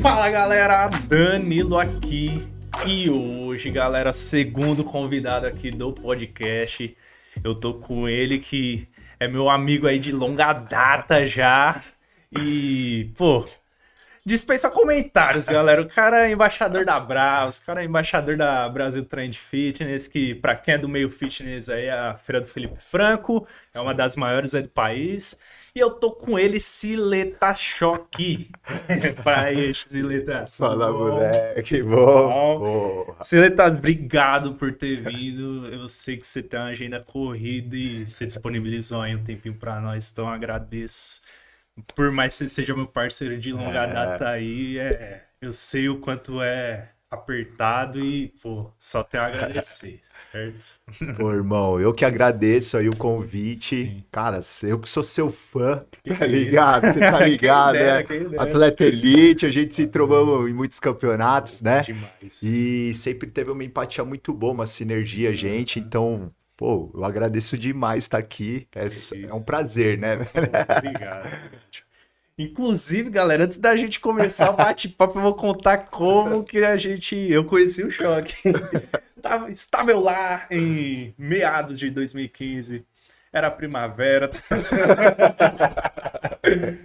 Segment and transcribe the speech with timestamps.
[0.00, 2.46] Fala galera, Danilo aqui.
[2.86, 6.96] E hoje, galera, segundo convidado aqui do podcast,
[7.44, 8.88] eu tô com ele que
[9.18, 11.80] é meu amigo aí de longa data já.
[12.32, 13.44] E, pô,
[14.24, 15.82] dispensa comentários, galera.
[15.82, 20.34] O cara é embaixador da Bravos, o cara é embaixador da Brasil Trend Fitness, que
[20.34, 23.94] pra quem é do meio fitness aí, é a Feira do Felipe Franco, é uma
[23.94, 25.36] das maiores aí do país.
[25.72, 28.50] E eu tô com ele, Sileta Choque.
[29.22, 30.56] pra este, Siletas.
[30.56, 30.98] Fala, bom?
[30.98, 32.58] moleque, bom.
[32.58, 33.22] Porra.
[33.22, 35.68] Siletas, obrigado por ter vindo.
[35.68, 39.80] Eu sei que você tem uma agenda corrida e você disponibilizou aí um tempinho pra
[39.80, 41.20] nós, então agradeço.
[41.94, 43.92] Por mais que seja meu parceiro de longa É.
[43.92, 49.98] data aí, é, eu sei o quanto é apertado e, pô, só tenho a agradecer,
[50.32, 50.78] certo?
[51.16, 53.84] Pô, irmão, eu que agradeço aí o convite.
[53.86, 54.04] Sim.
[54.12, 56.36] Cara, eu que sou seu fã, Que tá isso.
[56.36, 57.00] ligado?
[57.00, 58.04] Tá ligado, né?
[58.38, 61.80] Atleta Elite, a gente se tromou em muitos campeonatos, né?
[61.82, 62.42] Demais.
[62.44, 65.80] E sempre teve uma empatia muito boa, uma sinergia, gente.
[65.80, 66.30] Então,
[66.60, 68.68] pô, eu agradeço demais estar aqui.
[68.74, 68.86] É,
[69.26, 70.18] é um prazer, né?
[70.76, 71.30] Obrigado.
[72.38, 77.16] Inclusive, galera, antes da gente começar o bate-papo, eu vou contar como que a gente.
[77.16, 78.34] Eu conheci o choque.
[79.22, 82.84] Tava- Estava eu lá em meados de 2015.
[83.32, 84.28] Era primavera.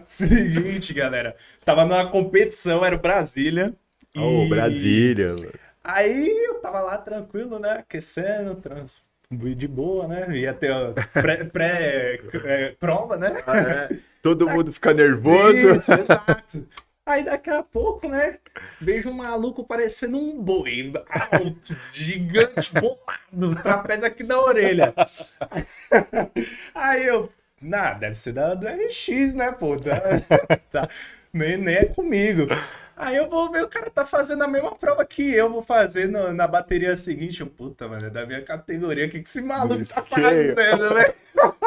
[0.03, 1.35] Seguinte, galera.
[1.65, 3.73] Tava numa competição, era o Brasília.
[4.15, 5.35] Ô, e- Brasília.
[5.83, 7.73] Aí eu tava lá tranquilo, né?
[7.79, 9.01] Aquecendo, trans...
[9.31, 10.37] de boa, né?
[10.37, 13.43] Ia ter a pré, é, prova, né?
[13.45, 13.97] Ah, é?
[14.21, 15.55] Todo mundo fica nervoso.
[15.55, 16.67] Isso, exato.
[17.05, 18.39] Aí daqui a pouco, né?
[18.81, 24.93] Vejo um maluco parecendo um boi alto, gigante, bolado, trapézio aqui na orelha.
[26.73, 27.29] Aí eu,
[27.61, 29.75] nah, deve ser da, do RX, né, pô?
[29.75, 30.19] Da-
[30.71, 30.87] tá,
[31.35, 32.47] nem, nem é comigo.
[32.97, 36.07] Aí eu vou ver, o cara tá fazendo a mesma prova que eu vou fazer
[36.07, 37.41] no- na bateria seguinte.
[37.41, 40.55] Eu, puta, mano, é da minha categoria, o que, que esse maluco tá Esqueio.
[40.55, 41.13] fazendo, velho?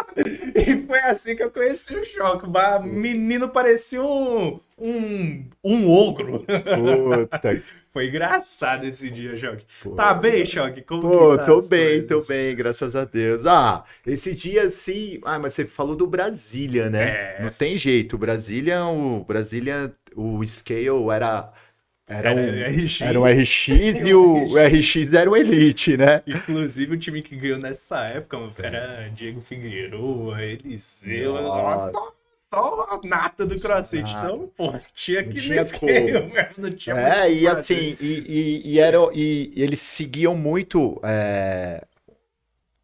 [0.56, 2.46] E foi assim que eu conheci o Choque.
[2.46, 6.40] O menino parecia um, um, um ogro.
[6.44, 7.62] Puta.
[7.90, 9.66] Foi engraçado esse dia, Choque.
[9.80, 9.94] Pô.
[9.94, 10.82] Tá bem, Choque?
[10.82, 12.26] Como Pô, tá tô bem, tô coisas?
[12.26, 13.46] bem, graças a Deus.
[13.46, 15.20] Ah, esse dia sim.
[15.24, 17.18] Ah, mas você falou do Brasília, né?
[17.38, 17.42] É.
[17.42, 18.16] Não tem jeito.
[18.16, 21.52] O Brasília, o Brasília, o scale era
[22.08, 23.00] era um, Era RX.
[23.00, 23.68] era um RX
[24.02, 26.22] e o, o RX era o Elite, né?
[26.26, 31.90] Inclusive, o time que ganhou nessa época era Diego Figueiredo, Eliseu, Nossa.
[31.90, 32.14] só,
[32.50, 34.04] só a nata do CrossFit.
[34.14, 34.24] Ah.
[34.24, 38.98] Então, pô, tinha que tinha meter, não tinha É, e assim, e, e, e, era,
[39.14, 41.84] e, e eles seguiam muito é,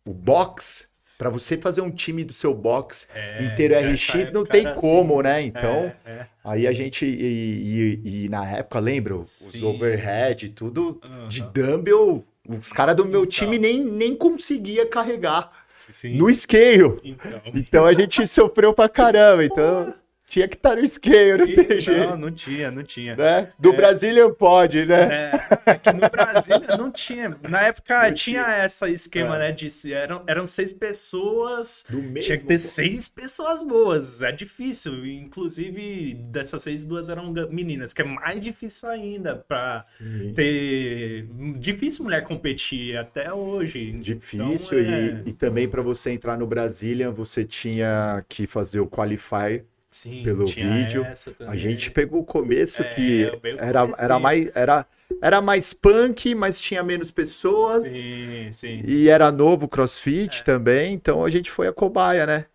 [0.07, 0.89] o box.
[1.17, 5.15] Pra você fazer um time do seu box É, inteiro RX, não tem era como,
[5.15, 5.23] assim.
[5.23, 5.43] né?
[5.43, 6.27] Então, É, é.
[6.43, 9.17] Aí a gente, e, na época, lembra?
[9.17, 9.65] Os Sim.
[9.65, 11.29] overhead, tudo Aham.
[11.29, 13.27] de dumbbell, os caras do meu Então.
[13.27, 16.17] time nem, nem conseguia carregar Sim.
[16.17, 16.99] no scale.
[17.05, 17.41] Então.
[17.55, 19.95] Então a gente sofreu pra caramba, então
[20.27, 23.15] tinha que estar no scale, não tem Não, jeito, não tinha, não tinha.
[23.17, 23.53] né?
[23.59, 23.77] Do É.
[23.77, 25.31] Brazilian pode, né?
[25.67, 27.37] É, é no Brasil não tinha.
[27.49, 29.39] Na época Não tinha essa esquema, É.
[29.39, 29.53] né?
[29.53, 31.85] De eram, eram seis pessoas.
[31.89, 34.23] Do mesmo Tinha que ter seis pessoas boas.
[34.23, 35.07] É difícil.
[35.07, 40.33] Inclusive, dessas seis, duas eram meninas, que é mais difícil ainda pra Sim.
[40.35, 41.29] ter.
[41.59, 43.93] Difícil mulher competir até hoje.
[43.93, 48.81] Difícil, Então, é- e, e também para você entrar no Brazilian, você tinha que fazer
[48.81, 49.63] o qualify
[49.95, 51.07] Sim, pelo vídeo.
[51.47, 54.85] A gente pegou o começo É, que era, era, mais, era,
[55.23, 57.87] era mais punk, mas tinha menos pessoas.
[57.87, 58.83] Sim, sim.
[58.85, 62.47] E era novo crossfit também, então a gente foi a cobaia, né?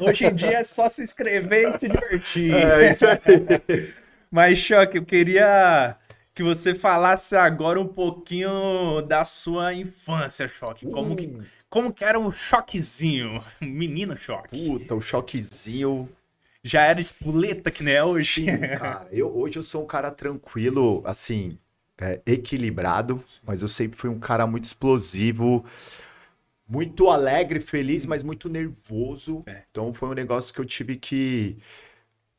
[0.00, 2.52] Hoje em dia é só se inscrever e se divertir.
[2.52, 3.88] É isso aí.
[4.28, 5.96] Mas, Choque, eu queria
[6.36, 10.84] que você falasse agora um pouquinho da sua infância, Choque.
[10.84, 11.34] Como que,
[11.66, 13.42] como que era o Choquezinho?
[13.58, 14.50] Menino Choque.
[14.50, 16.06] Puta, o choquezinho.
[16.62, 18.44] Já era espoleta que nem é hoje?
[18.44, 21.58] Sim, cara, eu, hoje eu sou um cara tranquilo, assim,
[21.96, 25.64] é, equilibrado, mas eu sempre fui um cara muito explosivo,
[26.68, 29.40] muito alegre, feliz, mas muito nervoso.
[29.46, 29.62] É.
[29.70, 31.56] Então foi um negócio que eu tive que,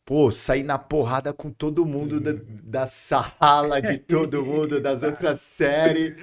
[0.07, 2.31] pô, sair na porrada com todo mundo da,
[2.63, 6.15] da sala, de todo mundo, das outras séries.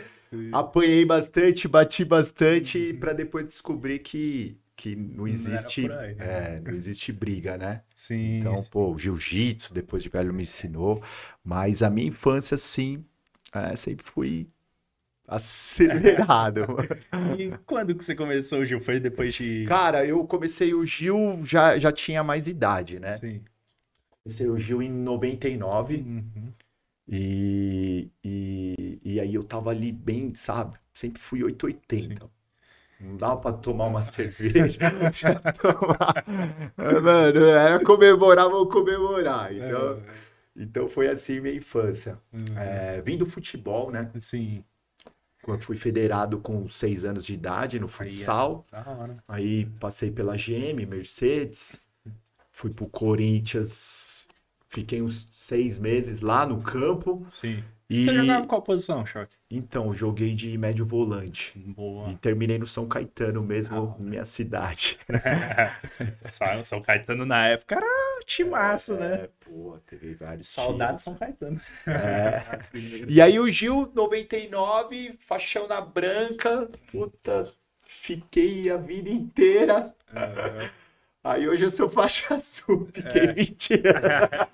[0.51, 6.17] Apanhei bastante, bati bastante, pra depois descobrir que, que não existe, por aí.
[6.19, 7.83] é, não existe briga, né?
[7.95, 8.39] Sim.
[8.39, 11.03] Então, pô, o jiu-jitsu, depois de velho, me ensinou.
[11.45, 13.05] Mas a minha infância, sim,
[13.53, 14.49] é, sempre fui
[15.29, 16.65] acelerado.
[17.39, 18.81] e quando que você começou o Gil?
[18.81, 19.67] Foi depois de.
[19.69, 23.19] Cara, eu comecei o Gil, já, já tinha mais idade, né?
[23.19, 23.43] Sim.
[24.27, 26.51] O Gil em 99 Uhum.
[27.07, 30.79] e, e, e aí eu tava ali bem, sabe?
[30.95, 32.31] Sempre fui 880.
[33.01, 34.79] Não dava pra tomar uma cerveja.
[35.61, 36.25] tomar...
[37.03, 39.53] Mano, era comemorar, vamos comemorar.
[39.55, 40.03] Então,
[40.57, 42.19] então foi assim minha infância.
[42.33, 42.57] Uhum.
[42.59, 44.11] É, vim do futebol, né?
[44.19, 44.65] Sim.
[45.43, 48.65] Quando fui federado com seis anos de idade no futsal.
[48.71, 49.23] Da hora.
[49.29, 51.79] Aí passei pela GM, Mercedes,
[52.51, 54.14] fui pro Corinthians,
[54.75, 57.25] fiquei uns seis meses lá no campo.
[57.31, 57.63] Sim.
[57.89, 59.37] E Você jogava em qual posição, Choque?
[59.51, 61.53] então joguei de médio volante.
[61.59, 62.11] Boa.
[62.11, 64.99] E terminei no São Caetano mesmo, minha cidade.
[66.65, 67.87] São- Caetano na época era
[68.25, 69.15] timaço, né?
[69.25, 71.61] É, pô, teve vários Saudade de São Caetano.
[71.87, 72.43] É.
[73.09, 77.51] E aí o Gil, 99, faixão na branca, puta,
[77.87, 79.95] fiquei a vida inteira.
[80.15, 80.71] É.
[81.25, 84.45] Aí hoje eu sou faixa azul, fiquei 20 anos.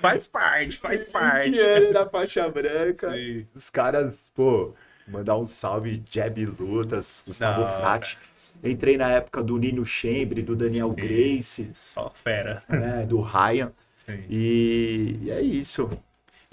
[0.00, 1.58] Faz parte, faz 20 parte.
[1.60, 3.10] anos na faixa branca.
[3.12, 3.46] Sim.
[3.54, 4.72] Os caras, pô,
[5.06, 7.78] mandar um salve, Jeb Lutas, Gustavo Da.
[7.78, 8.18] Ratti.
[8.62, 12.62] Entrei na época do Nino Chambre, do Daniel Grace, Só fera.
[12.68, 13.70] né, do Ryan.
[13.96, 14.24] Sim.
[14.30, 15.90] E, e é isso.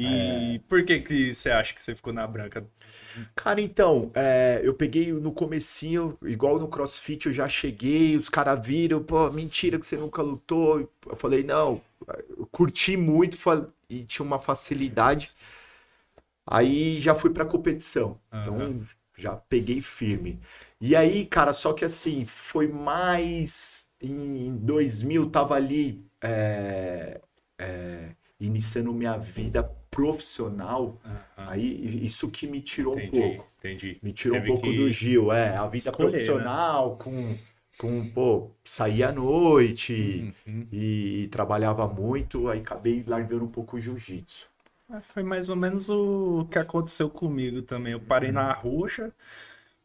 [0.02, 2.66] E por que que você acha que você ficou na branca?
[3.36, 8.66] Cara, então, é, eu peguei no comecinho, igual no CrossFit, eu já cheguei, os caras
[8.66, 10.90] viram, pô, mentira que você nunca lutou.
[11.06, 11.82] Eu falei, não,
[12.38, 13.38] eu curti muito
[13.90, 15.36] e tinha uma facilidade.
[16.46, 18.20] Aí já fui pra competição.
[18.28, 18.86] Então, Aham.
[19.18, 20.40] já peguei firme.
[20.80, 27.22] E aí, cara, só que assim, foi mais em 2000, tava ali é,
[27.60, 30.98] é, iniciando minha vida profissional.
[31.38, 33.52] Aí isso que me tirou um Entendi, pouco.
[33.60, 34.00] entendi.
[34.02, 36.12] Me tirou Teve um pouco do Gil, é, a vida escolher, né?
[36.12, 37.38] profissional, com,
[37.78, 40.68] com, pô, sair à noite Uhum.
[40.72, 44.50] e, trabalhava muito, aí acabei largando um pouco o jiu-jitsu.
[44.90, 47.94] É, Foi mais ou menos o que aconteceu comigo também.
[47.94, 49.12] Eu parei na roxa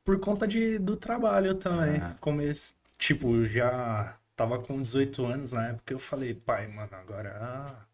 [0.04, 2.00] por conta de, do trabalho também.
[2.00, 2.16] Ah.
[2.20, 5.92] Comece, tipo, já tava com 18 anos na época.
[5.94, 7.86] Eu falei, pai, mano, agora ah,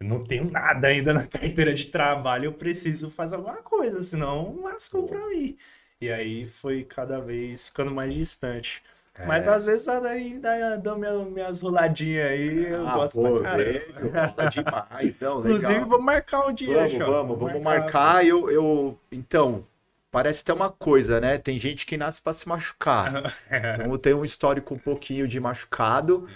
[0.00, 2.46] eu não tenho nada ainda na carteira de trabalho.
[2.46, 5.56] Eu preciso fazer alguma coisa, senão lascou pra mim.
[6.00, 8.82] E aí foi cada vez ficando mais distante.
[9.26, 9.50] Mas É.
[9.50, 14.48] às vezes ainda dou minha- minhas roladinhas aí, eu Ah, gosto pô, pra caramba.
[14.48, 15.88] demais, não, Inclusive, legal.
[15.88, 17.04] vamos marcar um dia, Vamos, Choque.
[17.10, 18.24] vamos, vamos marcar.
[18.24, 19.66] Eu, eu, então,
[20.12, 21.36] parece ter uma coisa, né?
[21.36, 23.12] Tem gente que nasce pra se machucar.
[23.50, 26.28] Então eu tenho um histórico um pouquinho de machucado.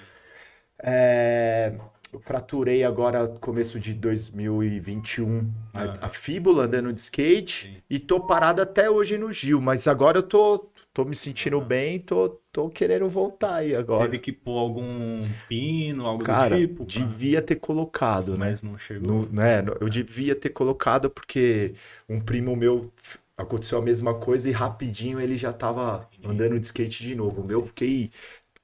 [0.82, 1.73] É,
[2.12, 7.82] eu fraturei agora começo de 2021 a, a fíbula andando de skate Sim.
[7.88, 11.99] e tô parado até hoje no Gil, mas agora eu tô, tô me sentindo bem,
[11.99, 14.03] tô, tô querendo voltar aí agora.
[14.05, 16.93] Teve que pôr algum pino, algo Cara, do tipo, pá.
[16.93, 18.50] devia ter colocado, né?
[18.50, 19.23] mas não chegou.
[19.23, 21.75] No, né, eu devia ter colocado porque
[22.06, 22.93] um primo meu
[23.38, 27.41] aconteceu a mesma coisa e rapidinho ele já tava andando de skate de novo.
[27.41, 28.11] O meu eu fiquei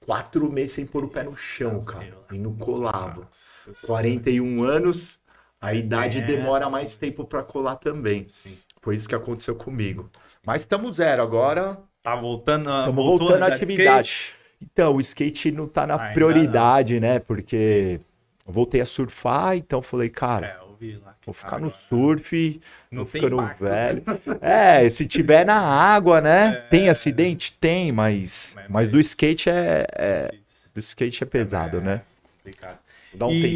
[0.08, 3.20] quatro meses sem pôr o pé no chão, cara, e não colava.
[3.26, 3.86] Nossa Senhora.
[4.02, 5.20] 41 anos,
[5.60, 6.22] a idade É.
[6.22, 8.26] demora mais tempo pra colar também.
[8.26, 8.56] Sim.
[8.80, 10.08] Foi isso que aconteceu comigo.
[10.46, 11.78] Mas estamos zero agora.
[12.02, 14.08] Tá voltando, a- Estamos voltou voltando à atividade.
[14.08, 14.34] skate?
[14.62, 17.18] Então, o skate não tá na Ainda prioridade, né?
[17.18, 18.00] Porque
[18.46, 21.07] eu voltei a surfar, então falei, cara, É, eu vi lá.
[21.28, 22.58] Vou ficar tá no surf,
[22.90, 23.60] Não tô ficando impacto.
[23.64, 24.02] velho.
[24.40, 26.52] É, se tiver na água, né?
[26.70, 27.52] Tem acidente?
[27.52, 30.34] Tem, mas, Mas- mas do skate é, é-
[30.74, 32.00] do skate é pesado, né?
[32.38, 32.78] Complicado.
[33.12, 33.50] Dá um tempinho.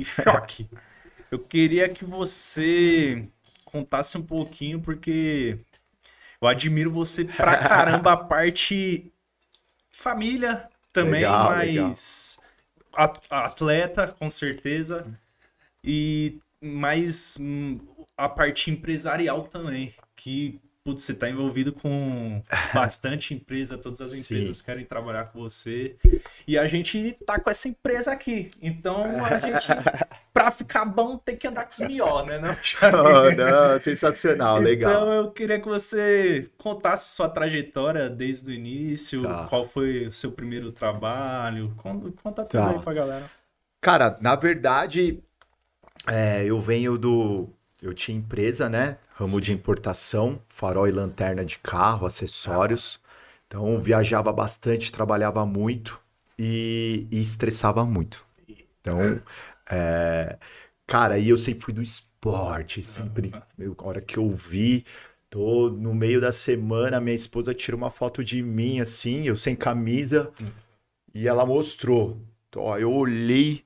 [0.00, 0.68] E choque.
[1.28, 3.26] Eu queria que você
[3.64, 5.58] contasse um pouquinho, porque
[6.40, 9.10] eu admiro você pra caramba a parte
[9.90, 12.38] família também, Legal, mas
[12.94, 15.04] a- atleta, com certeza.
[15.82, 17.78] E mais hum,
[18.16, 22.40] a parte empresarial também, que putz, você está envolvido com
[22.72, 25.96] bastante empresa, todas as empresas querem trabalhar com você.
[26.46, 28.52] E a gente tá com essa empresa aqui.
[28.62, 29.66] Então a gente,
[30.32, 32.38] pra ficar bom, tem que andar com os mió, né?
[32.38, 34.92] Não, Oh, não, sensacional, legal.
[34.92, 39.46] Então eu queria que você contasse sua trajetória desde o início, Tá.
[39.48, 42.70] qual foi o seu primeiro trabalho, conta, conta tudo Tá.
[42.70, 43.30] aí pra galera.
[43.82, 45.20] Cara, na verdade,
[46.06, 47.48] é, eu venho do.
[47.80, 48.98] Eu tinha empresa, né?
[49.14, 53.00] Ramo de importação, farol e lanterna de carro, acessórios.
[53.46, 56.00] Então, viajava bastante, trabalhava muito
[56.38, 58.24] e, e estressava muito.
[58.80, 59.20] Então,
[59.70, 60.38] é,
[60.86, 63.32] cara, e eu sempre fui do esporte, sempre.
[63.58, 64.84] Eu, a hora que eu vi,
[65.30, 69.54] tô no meio da semana, minha esposa tira uma foto de mim assim, eu sem
[69.56, 70.32] camisa,
[71.14, 72.20] e ela mostrou.
[72.48, 73.64] Então, ó, eu olhei,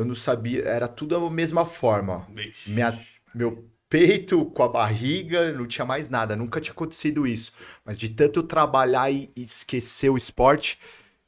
[0.00, 2.26] eu não sabia, era tudo a mesma forma.
[2.66, 2.98] Minha,
[3.34, 7.60] meu peito com a barriga, não tinha mais nada, nunca tinha acontecido isso.
[7.84, 10.78] Mas de tanto trabalhar e esquecer o esporte,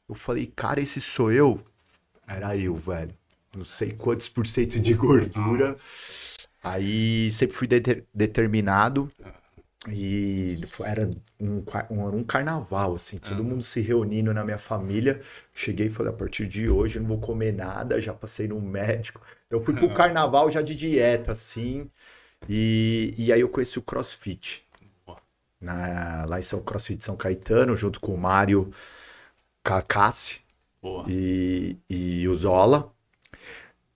[0.09, 1.63] eu falei, cara, esse sou eu?
[2.27, 3.13] Era eu, velho.
[3.55, 5.75] Não sei quantos por cento de gordura.
[6.63, 9.07] Aí sempre fui deter- determinado.
[9.89, 11.09] E era
[11.41, 11.61] um,
[11.91, 15.19] um, carnaval, assim, todo mundo se reunindo na minha família.
[15.53, 18.61] Cheguei e falei, a partir de hoje eu não vou comer nada, já passei no
[18.61, 19.21] médico.
[19.49, 21.89] Eu fui pro carnaval já de dieta, assim.
[22.47, 24.65] E, e aí eu conheci o CrossFit.
[25.59, 28.69] Na, lá em São CrossFit São Caetano, junto com o Mário
[29.63, 30.41] Cacassi
[31.07, 32.91] e, e o Zola.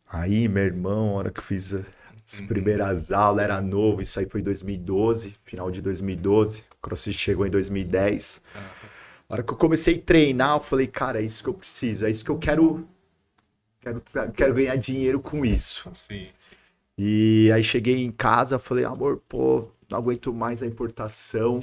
[0.10, 1.75] Aí, meu irmão, a hora que eu fiz
[2.29, 6.65] as primeiras aulas, era novo, isso aí foi em 2012, final de 2012.
[6.77, 8.41] O CrossFit chegou em 2010.
[9.29, 12.05] A hora que eu comecei a treinar, eu falei, cara, é isso que eu preciso,
[12.05, 12.86] é isso que eu quero.
[13.79, 14.03] Quero,
[14.34, 15.89] quero ganhar dinheiro com isso.
[15.93, 16.55] Sim, sim.
[16.98, 21.62] E aí cheguei em casa, falei, amor, pô, não aguento mais a importação,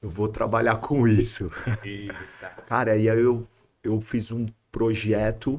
[0.00, 1.46] eu vou trabalhar com isso.
[1.82, 2.14] Eita.
[2.68, 3.44] Cara, aí eu,
[3.82, 5.58] eu fiz um projeto,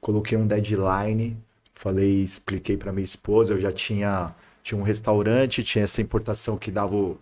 [0.00, 1.36] coloquei um deadline,
[1.80, 6.70] falei, expliquei pra minha esposa, eu já tinha, tinha um restaurante, tinha essa importação que
[6.70, 7.18] dava o,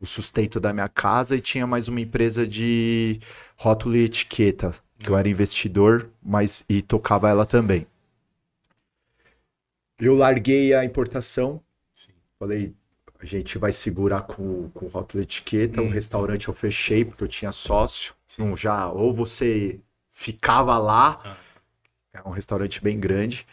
[0.00, 3.20] o sustento da minha casa e tinha mais uma empresa de
[3.56, 7.86] rótulo e etiqueta, que eu era investidor, mas e tocava ela também.
[10.00, 12.10] Eu larguei a importação, Sim.
[12.40, 12.74] Falei,
[13.20, 15.80] a gente vai segurar com, com rótulo e etiqueta.
[15.80, 18.16] O restaurante eu fechei porque eu tinha sócio.
[18.36, 19.78] Não já, ou você
[20.10, 21.38] ficava lá,
[22.12, 23.46] é um restaurante bem grande.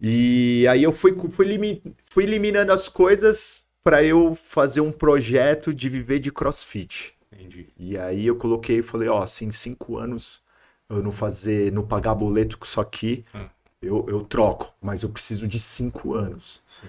[0.00, 1.82] E aí eu fui, fui, limi-
[2.12, 7.14] fui eliminando as coisas para eu fazer um projeto de viver de crossfit.
[7.32, 7.68] Entendi.
[7.78, 10.42] E aí eu coloquei e falei, ó, em cinco anos
[10.88, 13.46] eu não fazer, não pagar boleto com isso aqui, Hum.
[13.82, 14.74] eu, eu troco.
[14.80, 16.86] Mas eu preciso de cinco anos Sim.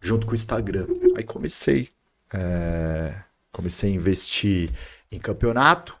[0.00, 0.86] junto com o Instagram.
[1.16, 1.88] Aí comecei.
[2.32, 3.14] é,
[3.52, 4.70] comecei a investir
[5.10, 5.98] em campeonato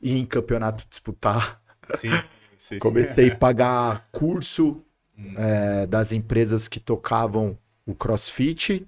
[0.00, 1.60] e em campeonato disputar.
[1.94, 2.10] Sim.
[2.56, 2.78] sim.
[2.78, 4.82] Comecei a pagar curso
[5.36, 7.56] é, das empresas que tocavam
[7.86, 8.86] o CrossFit.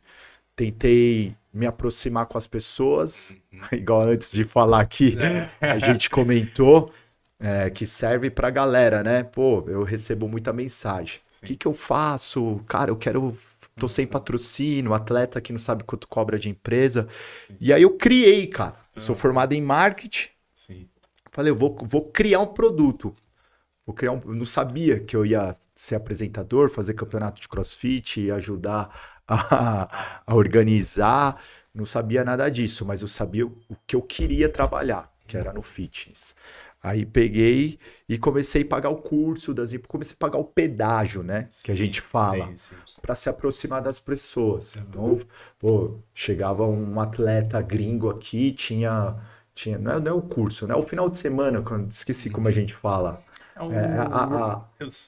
[0.54, 3.34] Tentei me aproximar com as pessoas,
[3.72, 5.16] igual antes de falar aqui,
[5.60, 6.92] a gente comentou
[7.40, 9.22] é, que serve pra galera, né?
[9.22, 11.20] Pô, eu recebo muita mensagem.
[11.42, 12.60] O que que eu faço?
[12.66, 13.34] Cara, eu quero.
[13.76, 17.08] Tô sem patrocínio, atleta que não sabe quanto cobra de empresa.
[17.58, 18.74] E aí eu criei, cara.
[18.92, 20.28] Sou formado em marketing.
[20.52, 20.86] Sim.
[21.32, 23.14] Falei, eu vou, vou criar um produto.
[23.90, 28.30] Vou criar um, eu não sabia que eu ia ser apresentador, fazer campeonato de crossfit,
[28.30, 31.42] ajudar a, a organizar.
[31.74, 33.54] Não sabia nada disso, mas eu sabia o
[33.88, 36.36] que eu queria trabalhar, que era no fitness.
[36.80, 37.78] Aí peguei
[38.08, 41.50] e comecei a pagar o curso das comecei a pagar o pedágio, né?
[41.62, 42.76] que a Sim, gente fala sim, sim.
[43.02, 44.76] para se aproximar das pessoas.
[44.76, 45.20] Então,
[45.58, 49.16] pô, chegava um atleta gringo aqui, tinha,
[49.54, 50.74] tinha não, é, não é o curso, né?
[50.74, 53.22] É o final de semana, quando esqueci como a gente fala.
[53.60, 54.64] É um, É, a- a-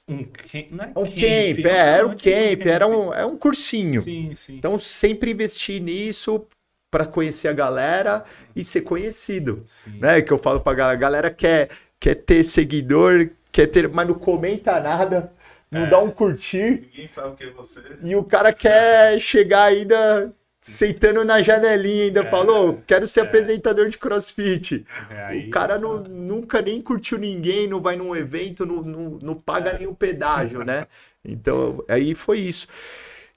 [0.07, 3.35] um camp, não é É um camp, é, era um camp, era um, é um
[3.35, 3.99] cursinho.
[3.99, 4.55] Sim, sim.
[4.57, 6.45] Então, sempre investi nisso
[6.91, 8.23] para conhecer a galera
[8.55, 9.97] e ser conhecido, Sim.
[9.99, 10.21] né?
[10.21, 11.69] Que eu falo pra galera, a galera quer,
[11.99, 15.31] quer ter seguidor, quer ter, mas não comenta nada,
[15.71, 16.81] não dá um curtir.
[16.91, 17.81] Ninguém sabe o que é você.
[18.03, 20.31] E o cara quer chegar ainda
[20.63, 24.85] sentando na janelinha, ainda falou, quero ser apresentador de crossfit.
[25.09, 29.19] É, aí- O cara não, nunca nem curtiu ninguém, não vai num evento, não, não,
[29.21, 30.87] não paga nem o pedágio, né?
[31.23, 32.67] Então, aí foi isso.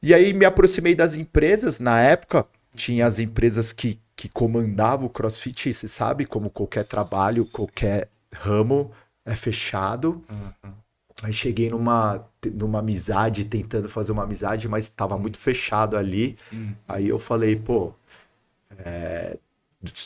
[0.02, 5.10] E aí me aproximei das empresas, na época, tinha as empresas que, que comandavam o
[5.10, 8.92] crossfit, você sabe, como qualquer trabalho, qualquer ramo
[9.24, 10.20] é fechado.
[11.22, 16.36] Aí cheguei numa, numa amizade, tentando fazer uma amizade, mas estava muito fechado ali.
[16.86, 17.92] Aí eu falei, pô,
[18.78, 19.38] é,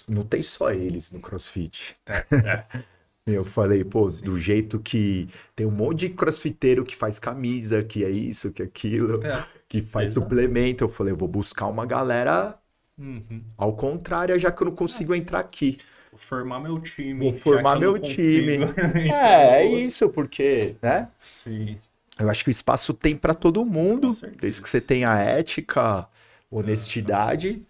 [0.09, 1.95] não tem só eles no CrossFit.
[3.27, 8.03] Eu falei, pô, do jeito que tem um monte de crossfiteiro que faz camisa, que
[8.05, 9.45] é isso, que é aquilo, É.
[9.69, 10.83] que faz suplemento.
[10.83, 12.59] Eu falei, eu vou buscar uma galera
[12.99, 13.43] Uhum.
[13.57, 15.77] ao contrário, já que eu não consigo entrar aqui.
[16.15, 17.31] Formar meu time.
[17.31, 18.59] Vou formar meu time.
[18.59, 18.81] consigo.
[19.13, 21.09] É, é Então, isso, porque, né?
[21.21, 21.79] Sim.
[22.19, 26.07] Eu acho que o espaço tem para todo mundo, desde que você tenha ética,
[26.51, 27.63] honestidade,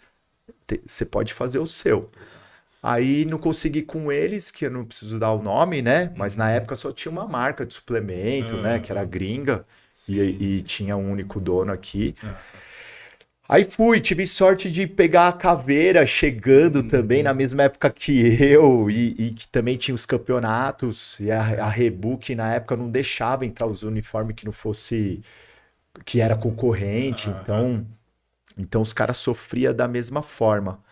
[0.87, 2.11] você pode fazer o seu.
[2.83, 6.13] Aí não consegui com eles, que eu não preciso dar o nome, né?
[6.17, 8.81] Mas na época só tinha uma marca de suplemento, né?
[8.81, 9.67] Que era gringa,
[10.09, 10.19] e,
[10.59, 12.15] e tinha um único dono aqui.
[13.53, 16.89] Aí fui, tive sorte de pegar a caveira chegando Uhum.
[16.89, 21.41] também na mesma época que eu e, e que também tinha os campeonatos e a,
[21.65, 25.21] a Rebook na época não deixava entrar os uniformes que não fosse
[26.07, 27.87] que era concorrente, então
[28.59, 30.83] então os caras sofriam da mesma forma.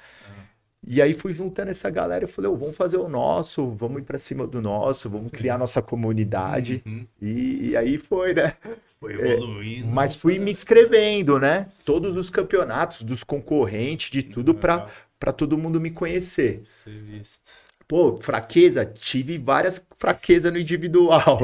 [0.87, 4.05] E aí fui juntando essa galera e falei, "Ô, vamos fazer o nosso, vamos ir
[4.05, 6.83] pra cima do nosso, vamos criar nossa comunidade.
[6.87, 7.07] Uhum.
[7.21, 8.55] E, e aí foi, né?
[9.01, 9.89] Foi evoluindo.
[9.89, 11.67] Mas fui me inscrevendo, né?
[11.85, 16.61] Todos os campeonatos, dos concorrentes, de tudo pra, pra todo mundo me conhecer.
[16.65, 17.69] Ser visto.
[17.87, 21.39] Pô, fraqueza, tive várias fraquezas no individual.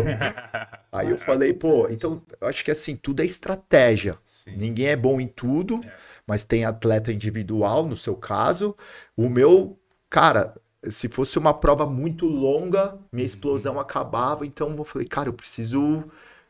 [0.93, 4.15] Aí eu falei, pô, então eu acho que assim, tudo é estratégia.
[4.23, 4.57] Sim.
[4.57, 5.93] Ninguém é bom em tudo, É.
[6.27, 8.77] mas tem atleta individual, no seu caso.
[9.17, 9.79] O meu,
[10.11, 10.55] cara,
[10.89, 16.05] se fosse uma prova muito longa, minha explosão acabava, então eu falei, cara, eu preciso,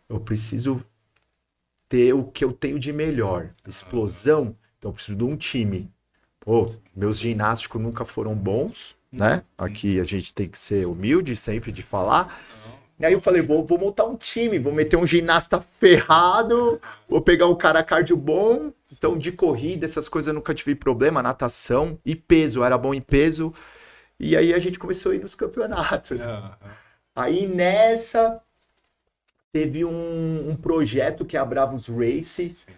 [0.09, 0.85] eu preciso
[1.89, 3.49] ter o que eu tenho de melhor.
[3.67, 5.91] Explosão, então eu preciso de um time.
[6.41, 9.43] Pô, meus ginásticos nunca foram bons, né?
[9.57, 12.43] Aqui a gente tem que ser humilde sempre de falar.
[12.99, 17.21] E aí eu falei, vou, vou montar um time, vou meter um ginasta ferrado, vou
[17.21, 18.73] pegar um cara cardio bom.
[18.93, 23.01] Então, de corrida, essas coisas eu nunca tive problema, natação e peso, era bom em
[23.01, 23.53] peso.
[24.19, 26.21] E aí a gente começou a ir nos campeonatos.
[26.21, 26.57] Aham.
[27.17, 28.41] Aí nessa
[29.53, 32.73] teve um, um projeto que é a Bravos Race, Sim.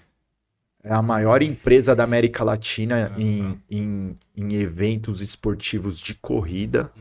[0.84, 6.92] é a maior empresa da América Latina em, em, em eventos esportivos de corrida,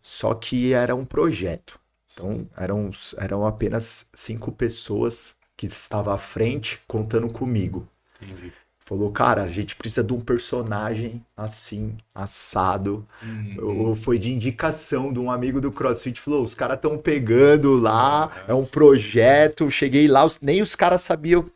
[0.00, 1.78] só que era um projeto.
[2.12, 7.86] Então eram, eram apenas cinco pessoas que estavam à frente contando comigo.
[8.20, 8.52] Entendi.
[8.82, 13.06] Falou, cara, a gente precisa de um personagem assim, assado.
[13.22, 13.94] Uhum.
[13.94, 16.20] Foi de indicação de um amigo do CrossFit.
[16.20, 19.70] Falou, os caras estão pegando lá, é um projeto.
[19.70, 21.48] Cheguei lá, os- nem os caras sabiam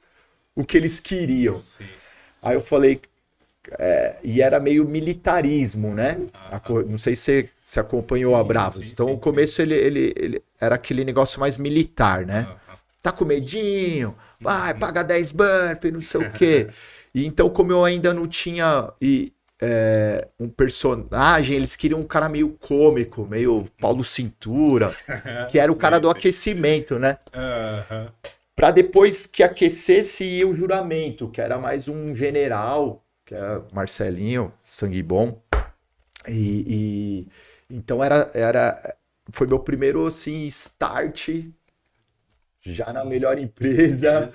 [0.54, 1.56] o que eles queriam.
[1.56, 1.86] Sim.
[2.42, 3.00] Aí eu falei,
[3.78, 6.18] é, e era meio militarismo, né?
[6.50, 8.76] A co- não sei se você acompanhou a Sim, Bravos.
[8.86, 12.46] sim, então, sim, o começo ele, ele, ele era aquele negócio mais militar, né?
[13.02, 14.14] Tá com medinho?
[14.40, 16.68] Vai, paga 10 burpee, não sei o quê.
[17.14, 22.28] E então, como eu ainda não tinha e, é, um personagem, eles queriam um cara
[22.28, 24.90] meio cômico, meio Paulo Cintura,
[25.48, 27.18] que era o cara do aquecimento, né?
[27.32, 28.12] Aham.
[28.56, 35.02] Pra depois que aquecesse o juramento, que era mais um general, que era Marcelinho, sangue
[35.02, 35.40] bom.
[36.28, 37.28] E, e-
[37.70, 38.96] então era, era
[39.30, 41.28] foi meu primeiro assim start
[42.62, 44.26] já na melhor empresa,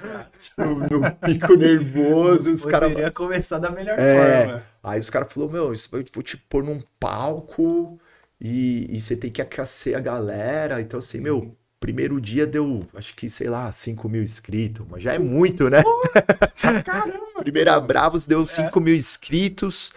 [0.58, 4.44] no, no pico nervoso, os caras Poderia começar da melhor É.
[4.44, 4.64] forma.
[4.84, 8.00] Aí os caras falaram, meu, isso vai- vou te pôr num palco
[8.40, 10.80] e, e você tem que aquecer a galera.
[10.82, 15.14] Então, assim, meu, primeiro dia deu, acho que, sei lá, 5 mil inscritos, mas já
[15.14, 15.82] é muito, né?
[16.84, 17.42] Caramba!
[17.42, 19.92] Primeira Bravos deu 5 mil inscritos.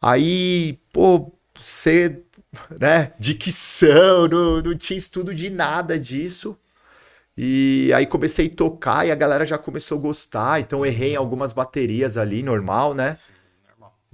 [0.00, 2.22] Aí, pô, você,
[2.78, 6.56] né, dicção, não, não tinha estudo de nada disso.
[7.36, 10.60] E aí comecei a tocar e a galera já começou a gostar.
[10.60, 13.14] Então errei em algumas baterias ali, normal, né?
[13.14, 13.32] Sim.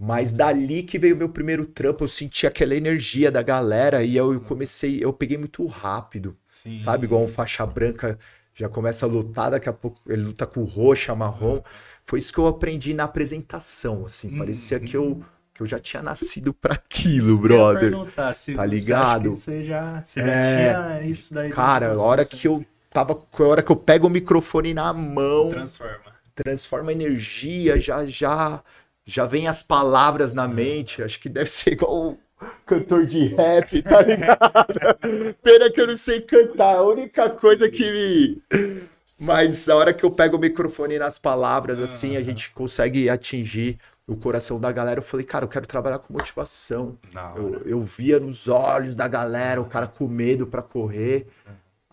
[0.01, 4.17] Mas dali que veio o meu primeiro trampo, eu senti aquela energia da galera e
[4.17, 6.77] eu comecei, eu peguei muito rápido, Sim.
[6.77, 7.05] sabe?
[7.07, 8.17] Igual um faixa branca
[8.55, 11.61] já começa a lutar, daqui a pouco ele luta com roxa, marrom.
[12.05, 14.37] Foi isso que eu aprendi na apresentação, assim.
[14.39, 15.21] Parecia que eu,
[15.53, 17.93] que eu já tinha nascido pra aquilo, Isso brother.
[18.35, 19.31] se Tá ligado?
[19.31, 20.57] que Você já, você já É.
[21.01, 21.51] tinha isso daí.
[21.51, 25.51] Cara, a hora que eu tava, a hora que eu pego o microfone na mão,
[25.51, 26.15] Transforma.
[26.37, 28.63] transforma energia, já já
[29.11, 31.03] já vem as palavras na mente.
[31.03, 32.19] Acho que deve ser igual o
[32.67, 35.35] cantor de rap, tá ligado?
[35.43, 40.05] Pena que eu não sei cantar, a única coisa que me mas a hora que
[40.05, 45.01] eu pego o microfone nas palavras assim, a gente consegue atingir o coração da galera.
[45.01, 46.97] Eu falei, cara, eu quero trabalhar com motivação.
[47.37, 51.27] Eu, eu via nos olhos da galera, o cara com medo pra correr.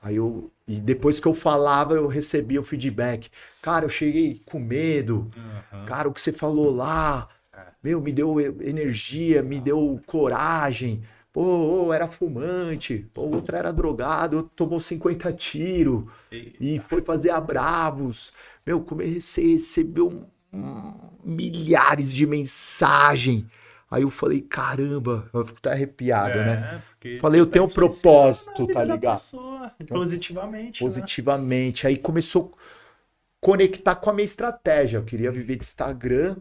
[0.01, 0.51] Aí eu.
[0.67, 3.29] E depois que eu falava, eu recebia o feedback.
[3.63, 5.25] Cara, eu cheguei com medo.
[5.85, 7.27] Cara, o que você falou lá,
[7.83, 11.03] meu, me deu energia, me deu coragem.
[11.31, 13.07] Pô, era fumante.
[13.13, 16.05] Pô, o outro era drogado, tomou 50 tiros
[16.59, 18.31] E- foi fazer a Bravos.
[18.65, 23.47] Meu, comecei a receber um- um- milhares de mensagem.
[23.95, 26.75] Aí eu falei, caramba, eu fico até arrepiado, né?
[26.75, 29.13] É, porque Falei, eu tá tenho um propósito, tá ligado?
[29.13, 30.83] pessoa, positivamente.
[30.83, 30.89] né?
[30.89, 31.87] Positivamente.
[31.87, 32.59] Aí começou a
[33.39, 34.97] conectar com a minha estratégia.
[34.97, 36.35] Eu queria viver de Instagram,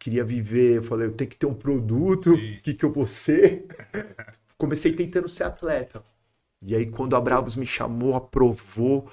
[0.00, 0.78] queria viver.
[0.78, 3.68] Eu falei, eu tenho que ter um produto, o que, que eu vou ser?
[4.58, 6.02] Comecei tentando ser atleta.
[6.60, 9.08] E aí, quando a Bravos me chamou, aprovou,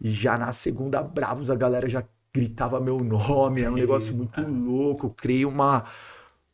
[0.00, 2.02] e já na segunda Bravos a galera já
[2.34, 5.10] gritava meu nome, era um negócio muito louco.
[5.10, 5.84] Criei uma,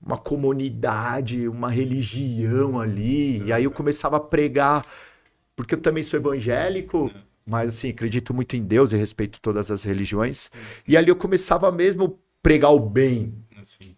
[0.00, 3.42] uma comunidade, uma religião ali.
[3.44, 4.86] E aí eu começava a pregar,
[5.56, 7.10] porque eu também sou evangélico,
[7.46, 10.50] mas assim, acredito muito em Deus e respeito todas as religiões.
[10.86, 12.10] E ali eu começava mesmo a
[12.42, 13.34] pregar o bem.
[13.58, 13.96] Assim.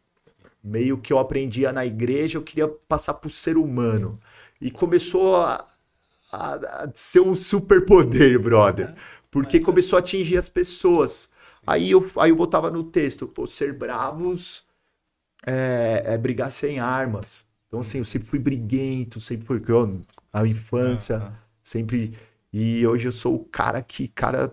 [0.62, 4.18] Meio que eu aprendia na igreja, eu queria passar pro ser humano.
[4.60, 5.66] E começou a,
[6.32, 8.94] a, a ser um superpoder, brother.
[9.30, 11.30] Porque começou a atingir as pessoas.
[11.66, 14.64] Aí eu, aí eu botava no texto, pô, ser bravos
[15.46, 17.46] é, é brigar sem armas.
[17.68, 19.62] Então, assim, eu sempre fui briguento, sempre fui.
[19.68, 20.00] Eu,
[20.32, 21.32] a infância, Aham.
[21.62, 22.16] sempre.
[22.52, 24.52] E hoje eu sou o cara que, cara.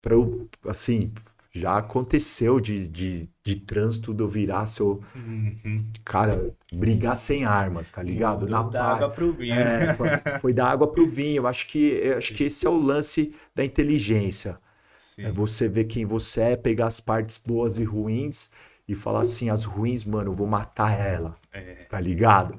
[0.00, 1.12] Pra eu, assim,
[1.52, 5.02] já aconteceu de, de, de trânsito de eu virar seu.
[5.14, 5.84] Uhum.
[6.04, 8.46] Cara, brigar sem armas, tá ligado?
[8.46, 9.14] Na Da água paz.
[9.14, 9.54] pro vinho.
[9.54, 10.08] É, foi,
[10.40, 11.42] foi da água pro vinho.
[11.42, 14.58] Eu acho que, eu acho que esse é o lance da inteligência.
[14.96, 15.24] Sim.
[15.24, 18.50] É você ver quem você é, pegar as partes boas e ruins
[18.88, 21.84] e falar assim, as ruins, mano, eu vou matar ela, É.
[21.90, 22.56] tá ligado?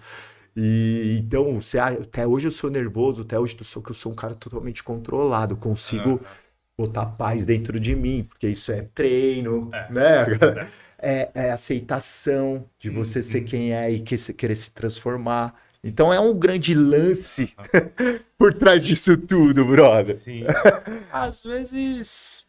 [0.56, 4.12] E então, você, até hoje eu sou nervoso, até hoje eu sou que eu sou
[4.12, 6.20] um cara totalmente controlado, consigo
[6.78, 9.92] botar paz dentro de mim, porque isso é treino, É.
[9.92, 10.70] né?
[11.02, 13.24] É, é aceitação de você Uhum.
[13.24, 15.56] ser quem é e que- querer se transformar.
[15.82, 17.54] Então é um grande lance
[18.38, 20.16] por trás disso tudo, brother.
[20.18, 20.44] Sim.
[21.12, 22.46] Às vezes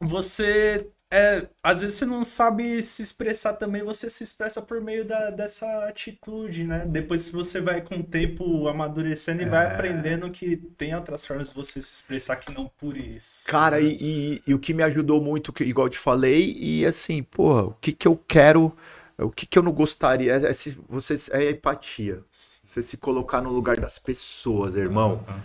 [0.00, 5.04] você é, às vezes você não sabe se expressar também, você se expressa por meio
[5.04, 6.84] da, dessa atitude, né?
[6.86, 9.72] Depois você vai com o tempo amadurecendo e vai É.
[9.74, 13.46] aprendendo que tem outras formas de você se expressar que não por isso.
[13.46, 16.84] Cara, e, e- e o que me ajudou muito, que, igual eu te falei, e
[16.84, 18.76] assim, porra, o que que eu quero,
[19.16, 22.22] o que que eu não gostaria, é, é se você, é a empatia.
[22.30, 22.60] Sim.
[22.64, 25.24] Você se colocar no lugar das pessoas, irmão.
[25.26, 25.42] Aham.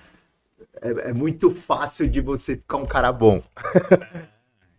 [0.82, 3.42] É, é muito fácil de você ficar um cara bom.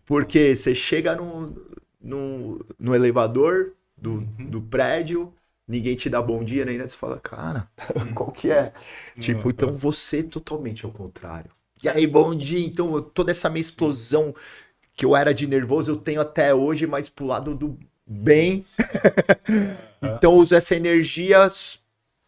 [0.05, 1.55] Porque você chega no,
[2.01, 5.33] no, no elevador do, do prédio,
[5.67, 7.69] ninguém te dá bom dia, nem nada, você fala, cara,
[8.15, 8.73] qual que é?
[9.19, 11.51] Tipo, então você totalmente ao contrário.
[11.83, 14.35] E aí, bom dia, então toda essa minha explosão
[14.95, 18.59] que eu era de nervoso, eu tenho até hoje, mas pro lado do bem.
[20.03, 21.49] Então eu uso essa energia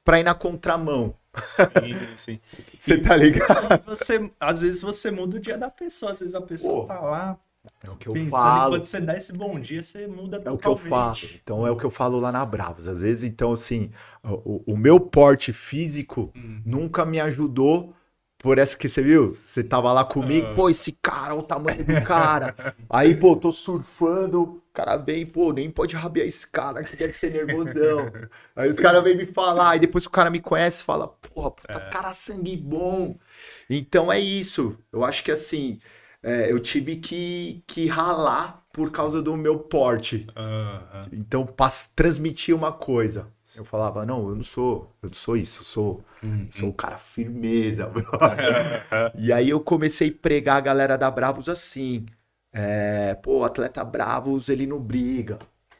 [0.03, 1.15] pra ir na contramão.
[1.37, 2.41] Sim, sim.
[2.81, 3.75] Você tá ligado?
[3.75, 6.99] E você, às vezes você muda o dia da pessoa, às vezes a pessoa tá
[6.99, 7.39] lá
[7.83, 8.73] É o que eu pensando, e falo.
[8.73, 11.15] quando você dá esse bom dia, você muda É o que eu falo.
[11.15, 11.41] totalmente.
[11.43, 12.89] Então é o que eu falo lá na Bravos.
[12.89, 13.91] Às vezes, então, assim,
[14.25, 16.63] o, o meu porte físico Hum.
[16.65, 17.95] nunca me ajudou
[18.39, 19.31] por essa que você viu.
[19.31, 20.55] Você tava lá comigo, Ah.
[20.55, 22.55] pô, esse cara, olha o tamanho do cara.
[22.89, 27.13] Aí, pô, tô surfando, o cara vem, pô, nem pode rabiar esse cara que deve
[27.15, 28.13] ser nervosão.
[28.55, 31.73] Aí os caras vêm me falar, aí depois o cara me conhece, fala, porra, puta,
[31.73, 31.91] É.
[31.91, 33.17] cara sangue bom.
[33.69, 34.79] Então é isso.
[34.93, 35.81] Eu acho que assim,
[36.27, 40.27] é, eu tive que, que ralar por causa do meu porte.
[41.13, 43.29] Então, pas- transmitir uma coisa.
[43.57, 46.05] Eu falava, não, eu não sou, eu não sou isso, eu sou,
[46.51, 47.89] sou um cara firmeza.
[49.15, 52.05] E aí eu comecei a pregar a galera da Bravos assim.
[52.53, 55.39] É, pô, atleta Bravos, ele não briga.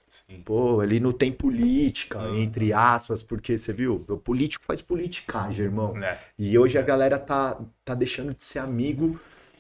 [0.09, 0.43] Sim.
[0.45, 4.05] Pô, ele não tem política, entre aspas, porque você viu?
[4.09, 5.97] O político faz politicagem, irmão.
[6.03, 6.21] É.
[6.39, 9.19] E hoje a galera tá, tá deixando de ser amigo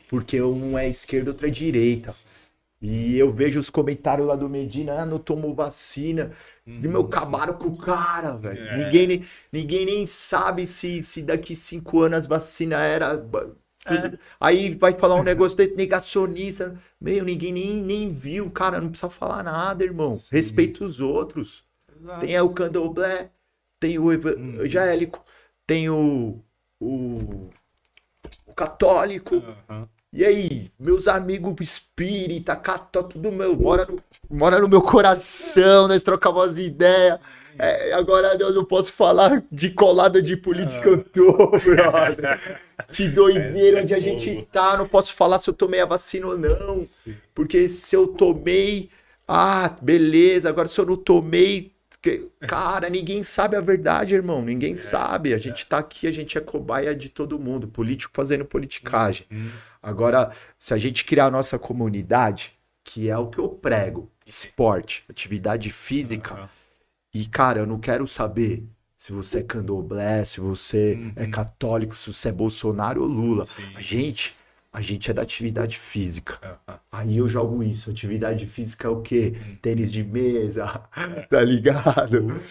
[0.09, 2.14] porque um é esquerda, outro é direita.
[2.81, 6.33] E eu vejo os comentários lá do Medina, ah, não tomou vacina.
[6.66, 8.59] E meu, acabaram com o cara, velho.
[8.61, 8.85] É.
[8.85, 13.16] Ninguém, nem- ninguém nem sabe se, se daqui cinco anos as vacinas era.
[13.16, 16.77] tudo- Aí vai falar um negócio de negacionista.
[17.01, 18.51] Meu, ninguém nem, nem viu.
[18.51, 20.14] Cara, não precisa falar nada, irmão.
[20.14, 20.35] Sim.
[20.37, 21.64] Respeita os outros.
[21.99, 22.27] Exato.
[22.27, 23.31] Tem o candomblé,
[23.81, 25.25] tem o evangélico,
[25.66, 26.40] tem o,
[26.81, 27.49] o,
[28.47, 29.37] o católico.
[29.69, 29.88] Aham.
[30.16, 36.02] E aí, meus amigos espírita, cató, tudo meu, mora no, mora no meu coração, nós
[36.02, 37.20] trocamos as ideias.
[37.59, 42.40] É, agora eu não posso falar de colada de política eu tô, brother.
[42.92, 46.38] Que doideira onde a gente tá, não posso falar se eu tomei a vacina ou
[46.38, 46.83] não.
[46.83, 47.14] Sim.
[47.35, 48.88] Porque se eu tomei,
[49.29, 51.72] ah, beleza, agora se eu não tomei,
[52.11, 55.35] que- cara, ninguém sabe a verdade, irmão, ninguém sabe.
[55.35, 59.27] A gente tá aqui, a gente é cobaia de todo mundo, político fazendo politicagem.
[59.31, 59.51] Hum.
[59.83, 62.53] Agora, se a gente criar a nossa comunidade,
[62.85, 66.49] que é o que eu prego, esporte, atividade física, Aham.
[67.12, 68.64] e cara, eu não quero saber
[68.97, 73.45] se você é candomblé, se você é católico, se você é Bolsonaro ou Lula.
[73.45, 73.69] Sim.
[73.75, 74.35] A gente,
[74.76, 76.38] a gente é da atividade física.
[76.68, 76.78] Aham.
[76.92, 77.90] Aí eu jogo isso.
[77.90, 79.32] Atividade física é o quê?
[79.62, 80.66] Tênis de mesa,
[81.30, 82.42] tá ligado?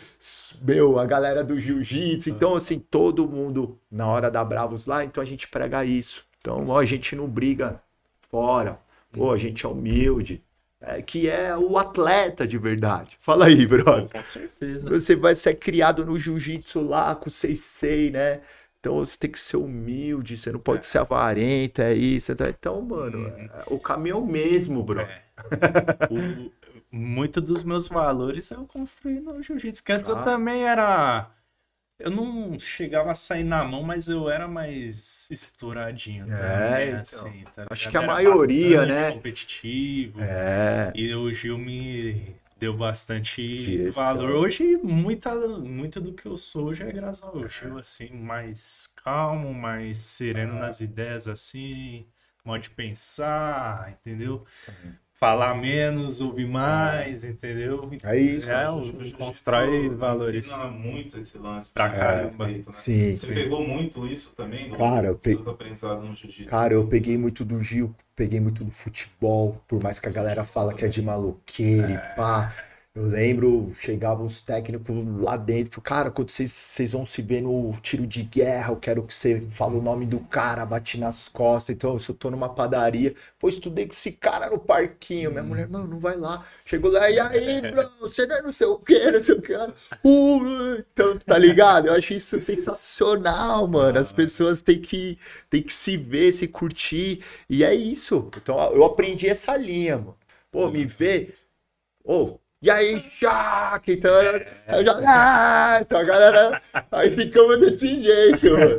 [0.60, 2.32] Meu, a galera do jiu-jitsu.
[2.32, 6.26] Então, assim, todo mundo na hora da Bravos lá, então a gente prega isso.
[6.42, 7.80] Então, ó, a gente não briga
[8.22, 8.80] fora.
[9.12, 10.44] Pô, a gente é humilde.
[10.82, 13.18] É, que é o atleta de verdade.
[13.20, 14.10] Fala aí, brother.
[14.10, 14.90] Com certeza.
[14.90, 18.42] Você vai ser criado no jiu-jitsu lá com o Seisei, né?
[18.86, 22.36] Então você tem que ser humilde, você não pode ser avarento, é isso.
[22.36, 25.02] tá- Então, mano, é- o caminho é o mesmo, bro.
[25.02, 25.22] É.
[26.12, 26.52] O-
[26.92, 29.84] muito dos meus valores eu construí no jiu-jitsu.
[29.84, 30.22] Que antes eu Ah.
[30.22, 31.32] também era.
[31.98, 37.00] Eu não chegava a sair na mão, mas eu era mais estouradinho também, então.
[37.00, 39.12] assim, tá Acho que a maioria, né?
[39.14, 40.20] competitivo.
[40.22, 40.92] É.
[40.94, 44.04] E o Gil me deu bastante Direção.
[44.04, 44.32] valor.
[44.32, 49.54] Hoje, muita, muito do que eu sou hoje é graças ao Gil, assim, mais calmo,
[49.54, 52.08] mais sereno nas ideias, assim,
[52.44, 54.46] modo de pensar, entendeu?
[55.18, 57.90] Falar menos, ouvir mais, entendeu?
[58.04, 58.52] É isso.
[58.52, 60.48] É, O o- jiu-jitsu constrói valores.
[60.52, 62.48] ensina muito esse lance Pra caramba.
[62.48, 62.62] né?
[62.70, 63.34] Sim, Você sim.
[63.34, 64.70] pegou muito isso também?
[64.72, 65.40] Cara, eu pe-?
[66.50, 70.44] Cara, eu peguei muito do Gil, peguei muito do futebol, por mais que a galera
[70.44, 72.54] fala que é de maloqueiro e pá.
[72.96, 74.88] Eu lembro, chegavam os técnicos
[75.22, 79.04] lá dentro, falou, cara, quando vocês, vão se ver no tiro de guerra, eu quero
[79.04, 81.76] que você fale o nome do cara, bate nas costas.
[81.76, 85.30] Então, se eu tô numa padaria, pô, estudei com esse cara no parquinho.
[85.30, 86.48] Minha mulher, mano, não vai lá.
[86.66, 89.42] Chegou lá, e aí, bro, você não é não sei o que, não sei o
[89.42, 89.54] que.
[90.06, 91.88] Uh, então, tá ligado?
[91.88, 94.00] Eu acho isso sensacional, mano.
[94.00, 97.22] As pessoas têm que, têm que se ver, se curtir.
[97.50, 98.32] E é isso.
[98.38, 100.18] Então, eu aprendi essa linha, mano.
[100.50, 101.34] Pô, me vê.
[102.04, 103.94] Ô, e aí, Jaque?
[103.94, 105.00] Então, eu já.
[105.06, 106.62] Ah, então a galera.
[106.92, 108.78] Aí ficamos desse jeito, mano.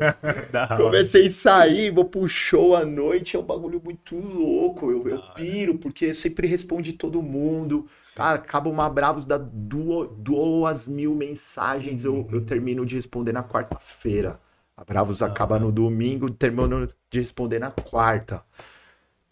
[0.76, 4.90] Comecei a sair, vou pro show à noite, é um bagulho muito louco.
[4.90, 7.86] Eu, eu piro, porque eu sempre respondi todo mundo.
[8.16, 13.44] Cara, acaba uma Bravos, dá duas, duas mil mensagens, eu, eu termino de responder na
[13.44, 14.40] quarta-feira.
[14.76, 18.42] A Bravos acaba no domingo, termino de responder na quarta.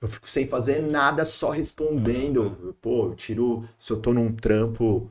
[0.04, 2.76] Eu fico sem fazer nada, só respondendo.
[2.82, 3.66] Pô, eu tiro.
[3.78, 5.10] Se eu tô num trampo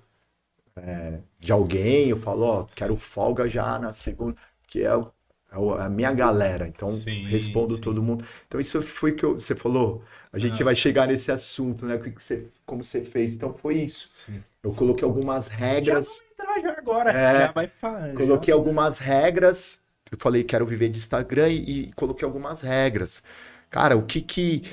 [0.76, 4.36] é, de alguém, eu falo, ó, quero folga já na segunda,
[4.68, 6.68] que é, é a minha galera.
[6.68, 7.82] Então, Sim, respondo sim.
[7.82, 8.24] todo mundo.
[8.48, 10.04] Então, isso foi que eu- você falou.
[10.32, 11.98] A gente vai chegar nesse assunto, né?
[11.98, 13.36] Que você, como você fez.
[13.36, 14.08] Então, foi isso.
[14.10, 14.44] Sim.
[14.64, 16.08] Eu coloquei algumas Já regras.
[16.08, 17.12] vamos entrar já agora.
[17.12, 17.40] É.
[17.48, 18.14] Já vai falar.
[18.14, 19.82] Coloquei algumas regras.
[20.12, 23.24] Eu falei, quero viver de Instagram e, e coloquei algumas regras.
[23.70, 24.64] Cara, o que que.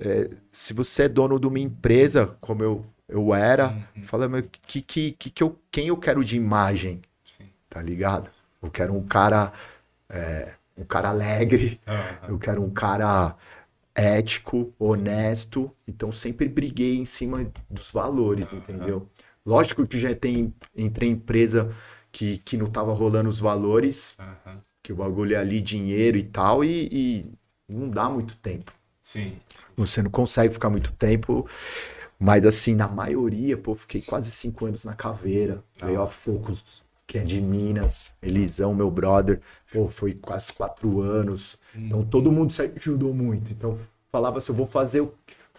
[0.00, 4.80] É, se você é dono de uma empresa, como eu, eu era, fala, meu, que,
[4.82, 7.44] que, que, que eu, quem eu quero de imagem, Sim.
[7.68, 8.30] tá ligado?
[8.62, 9.52] Eu quero um cara.
[10.08, 12.28] é, um cara alegre, Aham.
[12.28, 13.36] eu quero um cara
[13.94, 15.70] ético, honesto.
[15.86, 19.08] Então sempre briguei em cima dos valores, entendeu?
[19.44, 21.70] Lógico que já tem entre empresa
[22.12, 24.62] que, que não tava rolando os valores, Aham.
[24.82, 27.26] que o bagulho é ali dinheiro e tal, e, e
[27.68, 28.72] não dá muito tempo.
[29.02, 29.38] Sim.
[29.76, 31.46] Você não consegue ficar muito tempo.
[32.18, 35.64] Mas assim, na maioria, pô, fiquei quase cinco anos na caveira.
[35.82, 38.12] Veio a Focus, que é de Minas.
[38.22, 39.40] Elisão, meu brother,
[39.72, 41.58] pô, foi quase quatro anos.
[41.74, 43.50] Então todo mundo se ajudou muito.
[43.52, 43.74] Então
[44.12, 45.14] falava assim, eu vou fazer o,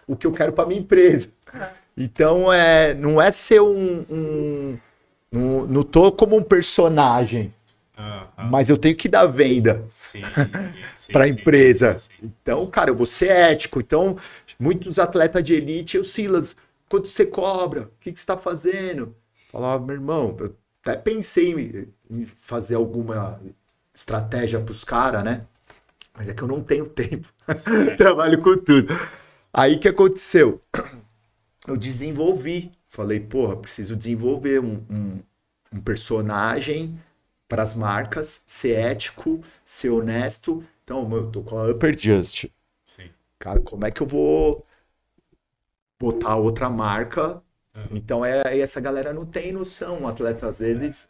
[0.06, 1.30] o que eu quero pra minha empresa.
[1.96, 4.06] Então é, não é ser um.
[4.08, 4.78] um
[5.30, 7.52] não, não tô como um personagem,
[8.50, 9.84] Mas eu tenho que dar venda
[11.12, 11.96] para a empresa.
[11.96, 12.32] sim, sim.
[12.42, 13.80] Então, cara, eu vou ser ético.
[13.80, 14.16] Então,
[14.58, 16.56] muitos atletas de elite, eu, Silas,
[16.88, 17.82] quanto você cobra?
[17.82, 19.14] O que, que você está fazendo?
[19.50, 23.40] Falava, meu irmão, eu até pensei em, fazer alguma
[23.94, 25.46] estratégia para os caras, né?
[26.14, 27.28] Mas é que eu não tenho tempo.
[27.96, 28.88] Trabalho com tudo.
[29.52, 30.60] Aí o que aconteceu?
[31.66, 32.72] Eu desenvolvi.
[32.88, 35.20] Falei, porra, preciso desenvolver um, um,
[35.72, 36.98] um personagem
[37.52, 40.64] para as marcas, ser ético, ser honesto.
[40.82, 42.46] Então, eu tô com a Upper Just.
[42.82, 43.10] Sim.
[43.38, 44.64] Cara, como é que eu vou
[46.00, 47.42] botar outra marca?
[47.90, 50.00] Então, é, essa galera não tem noção.
[50.00, 51.06] O atleta, às vezes,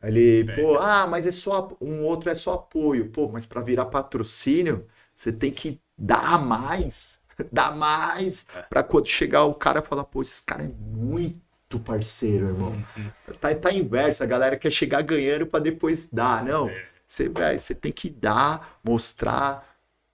[0.00, 3.10] ele, pô, ah, mas é só, um outro é só apoio.
[3.10, 7.18] Pô, mas para virar patrocínio, você tem que dar mais,
[7.50, 11.40] dar mais, para quando chegar o cara falar, pô, esse cara é muito
[11.80, 12.84] parceiro, irmão.
[13.40, 16.44] Tá, tá inverso, a galera quer chegar ganhando para depois dar.
[16.44, 16.70] Não,
[17.06, 19.66] você, velho, você tem que dar, mostrar,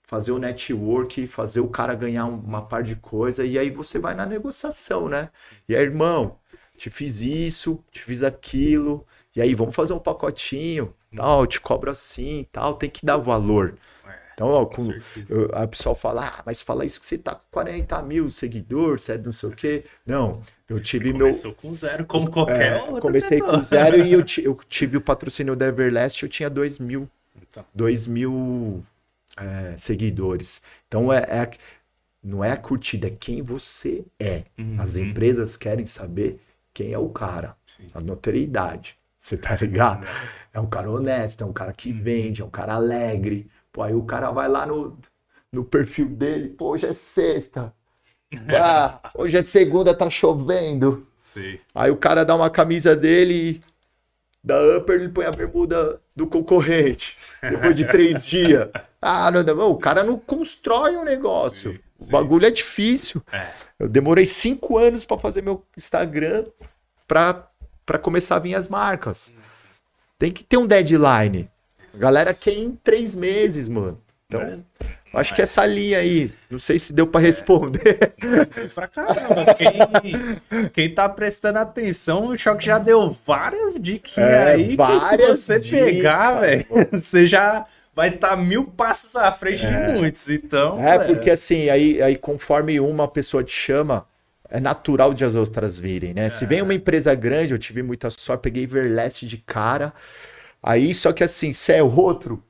[0.03, 3.99] fazer o network, fazer o cara ganhar um, uma par de coisa, e aí você
[3.99, 5.29] vai na negociação, né?
[5.67, 6.37] E aí, irmão,
[6.75, 11.91] te fiz isso, te fiz aquilo, e aí vamos fazer um pacotinho, tal, te cobro
[11.91, 13.77] assim, tal, tem que dar valor.
[14.33, 14.87] Então, ó, com,
[15.53, 19.13] a pessoa fala, ah, mas fala isso que você tá com 40 mil seguidores, você
[19.13, 19.85] é não sei o quê.
[20.05, 21.21] Não, eu tive meu.
[21.21, 23.01] Começou com zero, como qualquer É, outro.
[23.01, 27.09] comecei com zero e eu, eu tive o patrocínio da Everlast, eu tinha 2 mil,
[27.35, 27.65] Então.
[27.73, 28.83] 2 mil
[29.37, 30.61] é, seguidores.
[30.87, 31.49] Então é, é,
[32.23, 34.43] não é a curtida, é quem você é.
[34.77, 35.05] As Uhum.
[35.05, 36.39] empresas querem saber
[36.73, 37.87] quem é o cara, Sim.
[37.93, 38.97] a notoriedade.
[39.17, 40.07] Você tá ligado?
[40.53, 43.49] É um cara honesto, é um cara que vende, é um cara alegre.
[43.71, 44.97] Pô, aí o cara vai lá no,
[45.51, 47.73] no perfil dele, pô, hoje é sexta.
[48.49, 51.07] Ah, hoje é segunda, tá chovendo.
[51.17, 51.59] Sei.
[51.73, 53.61] Aí o cara dá uma camisa dele,
[54.43, 57.15] da upper, ele põe a bermuda do concorrente.
[57.41, 58.69] Depois de três dias.
[59.01, 61.73] Ah, não, não, o cara não constrói um negócio.
[61.73, 63.21] Sim, O sim, bagulho é difícil.
[63.31, 63.47] É.
[63.79, 66.45] Eu demorei cinco anos pra fazer meu Instagram
[67.07, 67.47] pra,
[67.85, 69.31] pra começar a vir as marcas.
[70.17, 71.49] Tem que ter um deadline.
[71.93, 73.99] A galera quer em três meses, mano.
[74.27, 74.63] Então,
[75.13, 78.13] acho que essa linha aí, não sei se deu pra responder.
[78.75, 79.53] Pra caramba.
[79.55, 84.77] Quem, quem tá prestando atenção, o Choque já deu várias dicas É, aí que se
[84.77, 90.29] várias você dicas, pegar, velho, você já vai estar mil passos à frente de muitos.
[90.29, 94.05] Então, É, velho, porque assim, aí, aí conforme uma pessoa te chama,
[94.49, 96.29] é natural de as outras virem, né?
[96.29, 99.93] Se vem uma empresa grande, eu tive muita sorte, peguei Everlast de cara.
[100.61, 102.43] Aí, só que assim, se é outro,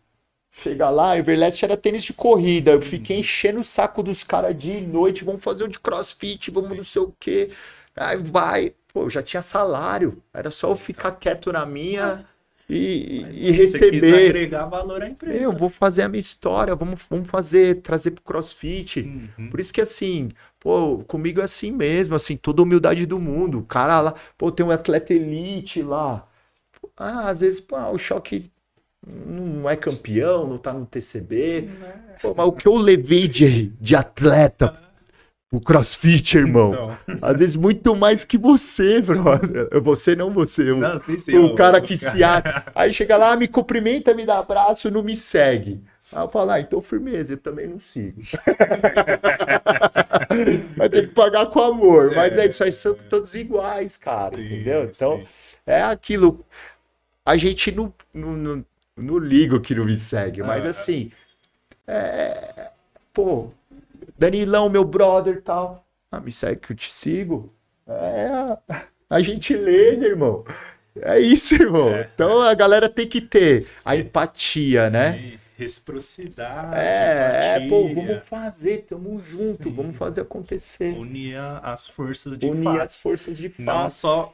[0.61, 2.71] chega lá, Everlast era tênis de corrida.
[2.71, 6.51] Eu fiquei enchendo o saco dos caras dia e noite, vamos fazer um de crossfit,
[6.51, 7.49] vamos não sei o quê.
[7.95, 12.25] Aí vai, pô, eu já tinha salário, era só eu ficar quieto na minha
[12.69, 14.29] e, mas e você receber.
[14.29, 15.43] agregar valor à empresa.
[15.43, 19.01] Eu vou fazer a minha história, vamos, vamos fazer, trazer pro CrossFit.
[19.01, 19.49] Uhum.
[19.49, 23.59] Por isso que assim, pô, comigo é assim mesmo, assim, toda a humildade do mundo.
[23.59, 26.27] O cara lá, pô, tem um atleta elite lá.
[26.95, 28.51] Ah, às vezes, pô, o choque
[29.05, 31.69] não é campeão, não tá no TCB.
[32.21, 34.77] Pô, mas o que eu levei de, de atleta
[35.49, 36.69] pro CrossFit, irmão?
[36.69, 39.69] Então, Às vezes muito mais que você, brother.
[39.81, 41.35] Você não você, o, não, sim, sim.
[41.37, 42.65] o eu- cara que se acha.
[42.75, 45.81] Aí chega lá, me cumprimenta, me dá abraço, não me segue.
[46.13, 48.21] Aí eu falo, ah, então firmeza, eu também não sigo.
[50.75, 52.13] Vai ter que pagar com amor.
[52.15, 54.35] Mas é isso aí, são todos iguais, cara.
[54.37, 54.83] Sim, entendeu?
[54.83, 55.21] Então,
[55.65, 56.43] é aquilo.
[57.25, 58.65] A gente não, não, não,
[58.99, 60.69] não liga o que não me segue, mas Ah.
[60.69, 61.11] assim.
[61.87, 62.69] É,
[63.13, 63.49] pô,
[64.17, 65.85] Danilão, meu brother e tal.
[66.11, 67.51] Ah, me segue que eu te sigo.
[67.87, 68.57] É a,
[69.09, 70.43] a gentileza, irmão.
[71.01, 71.89] É isso, irmão.
[72.13, 75.13] Então a galera tem que ter a empatia, né?
[75.13, 76.75] Sim, Reciprocidade.
[76.79, 79.73] É, é, pô, vamos fazer, tamo junto, Sim.
[79.73, 80.93] vamos fazer acontecer.
[80.97, 82.81] Unir as forças de Unir fato.
[82.81, 83.89] as forças de Não fato.
[83.89, 84.33] só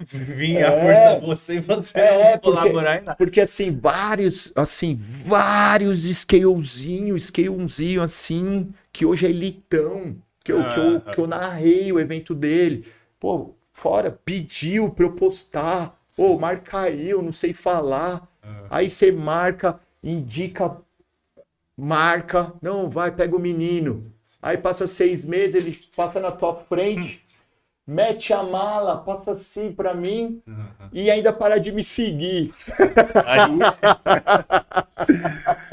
[0.00, 1.20] vir a É.
[1.20, 3.16] força você e você É, não porque- colaborar em nada.
[3.16, 10.78] Porque assim, vários, assim, vários scalezinhos, scalezinho assim, que hoje é elitão, que eu, que,
[10.78, 12.86] eu, que eu narrei o evento dele.
[13.20, 15.98] Pô, fora, pediu pra eu postar.
[16.16, 18.28] Pô, marca aí, eu não sei falar.
[18.70, 20.76] Aí você marca, indica,
[21.76, 22.52] marca.
[22.60, 24.12] Não, vai, pega o menino.
[24.42, 27.23] Aí passa seis meses, ele passa na tua frente,
[27.86, 30.42] mete a mala, passa assim pra mim
[30.92, 32.52] e ainda para de me seguir.
[33.26, 33.50] Aí,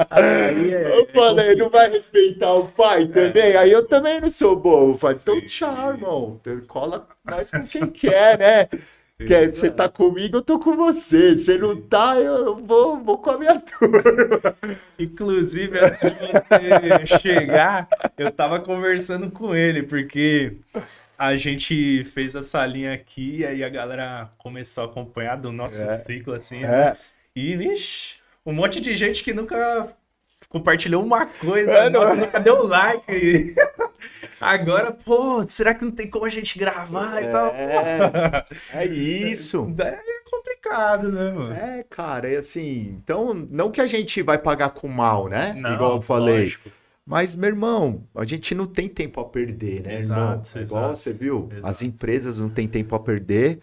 [0.09, 3.55] aí é, Eu falei, não vai respeitar o pai também?
[3.55, 4.97] Aí eu também não sou bobo.
[4.97, 6.41] Falei, então tchau, irmão.
[6.67, 8.67] Cola nós com quem quer, né?
[9.27, 11.37] Quer, você tá comigo, eu tô com você.
[11.37, 14.01] Se não tá, eu, eu vou, vou com a minha turma.
[14.97, 20.57] Inclusive, antes de você chegar, eu tava conversando com ele, porque
[21.29, 25.83] a gente fez essa linha aqui e aí a galera começou a acompanhar do nosso
[25.83, 25.99] É.
[25.99, 26.67] ciclo, assim, É.
[26.67, 26.97] né?
[27.35, 29.87] E, vixe, um monte de gente que nunca
[30.49, 32.15] compartilhou uma coisa, É, nossa, é?
[32.15, 33.55] nunca deu like.
[34.41, 37.53] Agora, pô, será que não tem como a gente gravar e tal?
[37.53, 39.71] É, é isso.
[39.79, 41.53] É complicado, né, mano?
[41.53, 42.97] É, cara, é assim.
[43.03, 45.53] Então, não que a gente vai pagar com mal, né?
[45.55, 46.39] Não, Igual eu falei.
[46.39, 46.71] lógico.
[47.05, 50.45] Mas, meu irmão, a gente não tem tempo a perder, né, Exato, irmão?
[50.59, 51.85] Igual exato, você viu, as exato.
[51.85, 53.59] empresas não têm tempo a perder,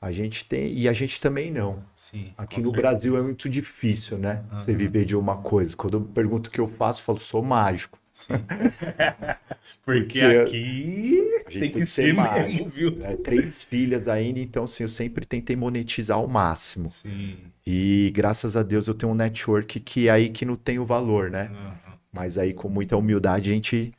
[0.00, 1.82] a gente tem, e a gente também não.
[1.94, 2.76] Sim, Aqui no certeza.
[2.82, 4.42] Brasil é muito difícil, né?
[4.56, 4.78] Você Aham.
[4.78, 5.76] viver de uma coisa.
[5.76, 7.98] Quando eu pergunto o que eu faço, eu falo, sou mágico.
[8.12, 8.44] Sim.
[9.84, 12.40] Porque Porque aqui a gente tem que ser mágico.
[12.40, 12.94] mesmo, viu?
[13.02, 16.88] É, três filhas ainda, então assim, eu sempre tentei monetizar ao máximo.
[16.88, 17.52] Sim.
[17.66, 20.86] E graças a Deus eu tenho um network que é aí que não tem o
[20.86, 21.50] valor, né?
[21.50, 21.81] Aham.
[22.12, 23.92] Mas aí, com muita humildade, a gente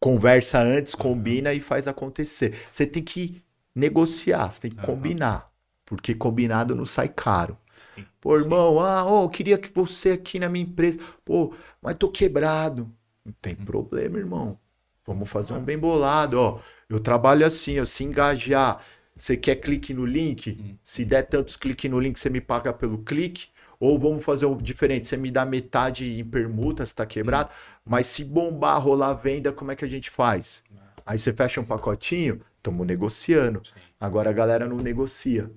[0.00, 2.54] conversa antes, combina e faz acontecer.
[2.70, 3.42] Você tem que
[3.74, 4.86] negociar, você tem que Aham.
[4.86, 5.52] combinar.
[5.84, 7.56] Porque combinado não sai caro.
[7.72, 8.06] Sim.
[8.20, 8.44] Pô, Sim.
[8.44, 10.98] irmão, ah, ô, eu queria que você aqui na minha empresa.
[11.24, 12.92] Pô, mas tô quebrado.
[13.24, 14.58] Não tem problema, irmão.
[15.04, 16.60] Vamos fazer um bem bolado, ó.
[16.88, 18.84] Eu trabalho assim, eu se engajar.
[19.14, 20.78] Você quer clique no link?
[20.82, 23.48] Se der tantos cliques no link, você me paga pelo clique.
[23.80, 27.50] Ou vamos fazer um diferente, você me dá metade em permuta, se tá quebrado,
[27.84, 30.62] mas se bombar, rolar venda, como é que a gente faz?
[31.04, 33.60] Aí você fecha um pacotinho, estamos negociando.
[33.64, 33.74] Sim.
[34.00, 35.50] Agora a galera não negocia.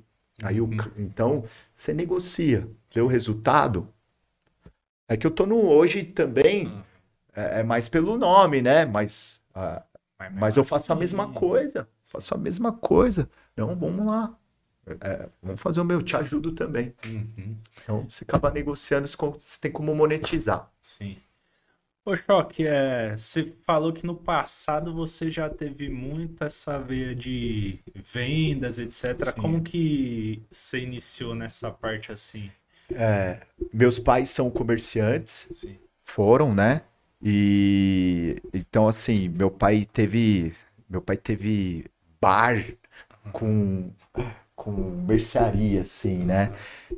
[0.44, 1.44] Aí o, ca- então
[1.74, 2.70] você negocia.
[2.94, 3.88] Deu resultado.
[5.08, 6.72] É que eu tô no hoje também,
[7.36, 8.86] é, é mais pelo nome, né?
[8.86, 9.84] Mas, ah,
[10.36, 11.88] mas eu faço a mesma assim, coisa.
[12.04, 13.30] Faço a mesma coisa.
[13.56, 14.38] Não, vamos lá.
[15.02, 16.94] É, vamos fazer o meu, te ajudo também.
[17.06, 17.58] Uhum.
[17.82, 20.72] Então você acaba negociando, você tem como monetizar.
[20.82, 21.18] Sim.
[22.06, 27.80] Ô, Choque, é, você falou que no passado você já teve muito essa veia de
[27.94, 29.26] vendas, etc.
[29.26, 29.32] Sim.
[29.40, 32.50] Como que você iniciou nessa parte assim?
[33.72, 35.48] Meus pais são comerciantes.
[35.52, 35.78] Sim.
[36.04, 36.82] Foram, né?
[37.22, 40.54] E então assim, meu pai teve,
[40.90, 41.86] meu pai teve
[42.20, 42.66] bar
[43.32, 43.92] com
[44.60, 46.52] com mercearia assim, né?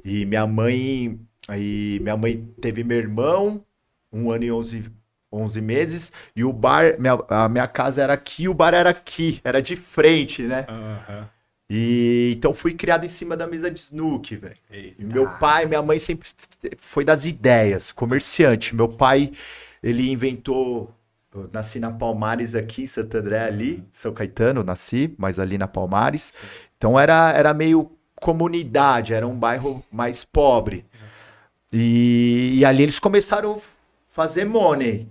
[0.03, 3.63] E minha mãe, aí minha mãe teve meu irmão,
[4.11, 4.91] um ano e 11,
[5.31, 9.39] 11 meses, e o bar, minha, a minha casa era aqui, o bar era aqui,
[9.43, 10.65] era de frente, né?
[10.67, 11.29] Aham.
[11.73, 14.55] E então fui criado em cima da mesa de snooker, velho.
[14.99, 16.27] E meu pai, minha mãe sempre
[16.75, 18.75] foi das ideias, comerciante.
[18.75, 19.31] Meu pai,
[19.81, 20.93] ele inventou.
[21.33, 26.41] Eu nasci na Palmares aqui, Santo André ali, São Caetano, nasci, mas ali na Palmares.
[26.77, 30.85] Então era, era meio comunidade, era um bairro mais pobre.
[31.71, 33.59] E, e ali eles começaram a
[34.05, 35.07] fazer money.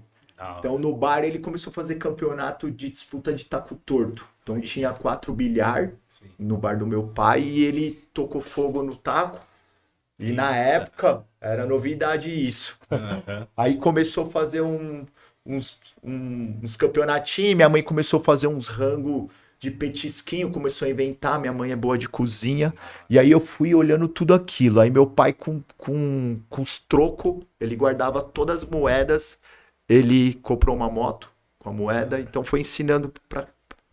[0.58, 4.26] Então no bar ele começou a fazer campeonato de disputa de taco torto.
[4.42, 6.26] Então tinha quatro bilhar Sim.
[6.38, 9.40] no bar do meu pai e ele tocou fogo no taco.
[10.18, 12.78] E na época era novidade isso.
[12.90, 13.46] Aham.
[13.56, 15.06] Aí começou a fazer um-
[15.44, 20.90] uns, um- uns campeonatinhos, minha mãe começou a fazer uns rango de petisquinho, começou a
[20.90, 22.72] inventar, minha mãe é boa de cozinha.
[23.10, 24.80] E aí eu fui olhando tudo aquilo.
[24.80, 29.38] Aí meu pai com, com, com os trocos, ele guardava todas as moedas,
[29.88, 33.12] ele comprou uma moto com a moeda, então foi ensinando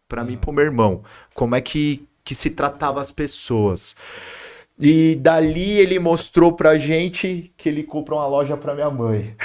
[0.07, 3.95] pra mim e pro meu irmão como é que, que se tratava as pessoas.
[4.79, 9.35] E dali ele mostrou pra gente que ele comprou uma loja pra minha mãe.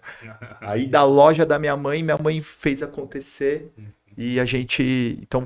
[0.60, 3.70] Aí da loja da minha mãe, minha mãe fez acontecer
[4.16, 5.42] e a gente, então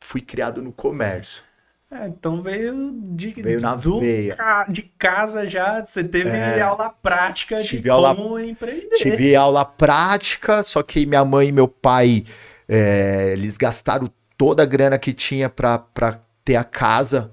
[0.00, 1.42] fui criado no comércio.
[1.90, 4.34] É, então veio de, Veio na do veia.
[4.36, 6.60] ca- de casa já, você teve É.
[6.60, 8.96] aula prática de aula- como empreender.
[8.96, 12.24] Tive aula prática, só que minha mãe e meu pai,
[12.68, 17.32] é, eles gastaram toda a grana que tinha pra, pra ter a casa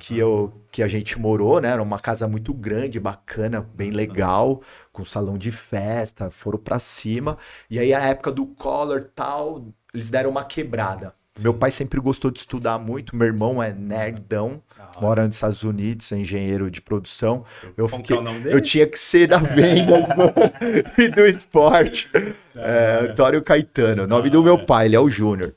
[0.00, 1.70] que, eu, que a gente morou, né?
[1.70, 4.62] Era uma casa muito grande, bacana, bem legal,
[4.92, 7.36] com salão de festa, foram pra cima.
[7.68, 11.12] E aí, na época do Collor tal, eles deram uma quebrada.
[11.40, 14.62] Meu pai sempre gostou de estudar muito, meu irmão é nerdão.
[15.00, 17.44] Mora nos Estados Unidos, é engenheiro de produção.
[17.76, 18.54] Eu, Como que fiquei, é o nome dele?
[18.54, 20.06] eu tinha que ser da venda
[20.98, 22.08] e do esporte.
[22.54, 25.54] É, Antônio Caetano, nome do meu pai, ele é o Júnior.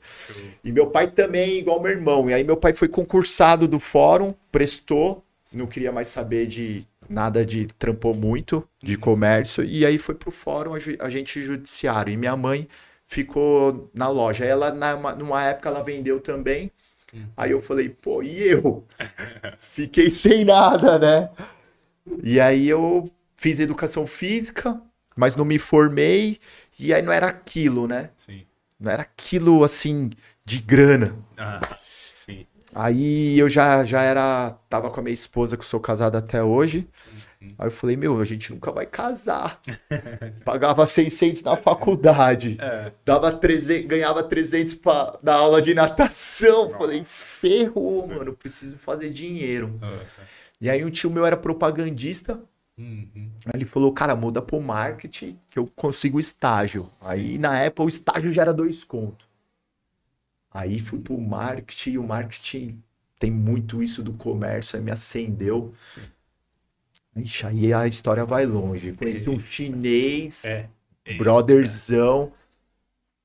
[0.64, 2.30] E meu pai também, igual meu irmão.
[2.30, 5.24] E aí meu pai foi concursado do fórum, prestou,
[5.54, 10.30] não queria mais saber de nada de trampou muito de comércio e aí foi pro
[10.30, 12.12] fórum agente judiciário.
[12.12, 12.66] E minha mãe
[13.06, 14.44] ficou na loja.
[14.44, 14.72] Ela
[15.14, 16.70] numa época ela vendeu também.
[17.36, 18.84] Aí eu falei, pô, e eu?
[19.58, 21.30] Fiquei sem nada, né?
[22.22, 24.80] E aí eu fiz educação física,
[25.16, 26.38] mas não me formei
[26.78, 28.10] e aí não era aquilo, né?
[28.16, 28.46] Sim.
[28.80, 30.10] Não era aquilo assim
[30.44, 31.16] de grana.
[31.38, 31.78] Ah,
[32.14, 32.46] sim.
[32.74, 34.50] Aí eu já, já era.
[34.68, 36.88] Tava com a minha esposa, que eu sou casado até hoje.
[37.58, 39.60] Aí eu falei, meu, a gente nunca vai casar.
[40.44, 42.56] Pagava 600 na faculdade.
[42.60, 42.92] É.
[43.04, 46.70] Dava 300, ganhava 300 pra dar aula de natação.
[46.70, 49.78] Falei, ferrou, mano, preciso fazer dinheiro.
[50.60, 52.40] E aí um tio meu era propagandista.
[52.78, 53.30] Uhum.
[53.44, 56.90] Aí ele falou, cara, muda pro marketing que eu consigo estágio.
[57.00, 59.28] Aí na época o estágio já era dois conto.
[60.50, 62.82] Aí fui pro marketing e o marketing
[63.18, 65.72] tem muito isso do comércio, aí me acendeu.
[65.84, 66.02] Sim.
[67.16, 68.92] Ixi, aí a história vai longe.
[68.96, 70.68] Conheci um chinês, É.
[71.18, 72.32] brotherzão.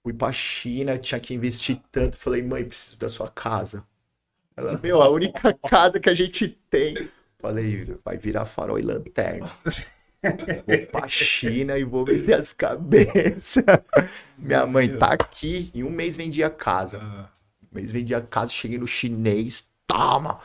[0.03, 2.17] Fui pra China, tinha que investir tanto.
[2.17, 3.83] Falei, mãe, preciso da sua casa.
[4.55, 7.09] Ela, meu, a única casa que a gente tem.
[7.39, 9.49] Falei, vai virar farol e lanterna.
[10.65, 13.63] Vou pra China e vou vender as cabeças.
[14.37, 15.69] Minha mãe tá aqui.
[15.73, 16.99] Em um mês vendia casa.
[17.01, 17.29] Ah,
[17.71, 19.63] Um mês vendia casa, cheguei no chinês.
[19.85, 20.39] Toma!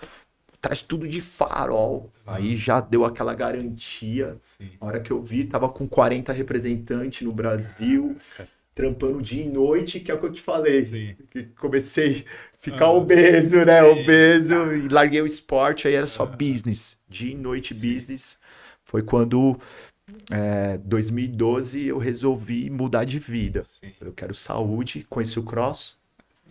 [0.63, 2.13] Traz tudo de farol.
[2.25, 4.37] Aí já deu aquela garantia.
[4.41, 4.71] sim.
[4.81, 8.17] A hora que eu vi, tava com 40 representantes no Brasil,
[8.73, 10.87] trampando dia e noite, que é o que eu te falei.
[10.87, 11.17] Sim.
[11.31, 12.93] Que comecei a ficar Ah.
[12.93, 13.83] obeso, né?
[13.83, 16.97] Obeso, e larguei o esporte, aí era só business.
[17.09, 17.93] Dia e noite Sim.
[17.93, 18.39] business.
[18.85, 19.59] foi quando,
[20.31, 23.63] é, 2012, eu resolvi mudar de vida.
[23.65, 23.91] Sim.
[24.01, 25.97] Eu quero saúde, conheci o cross,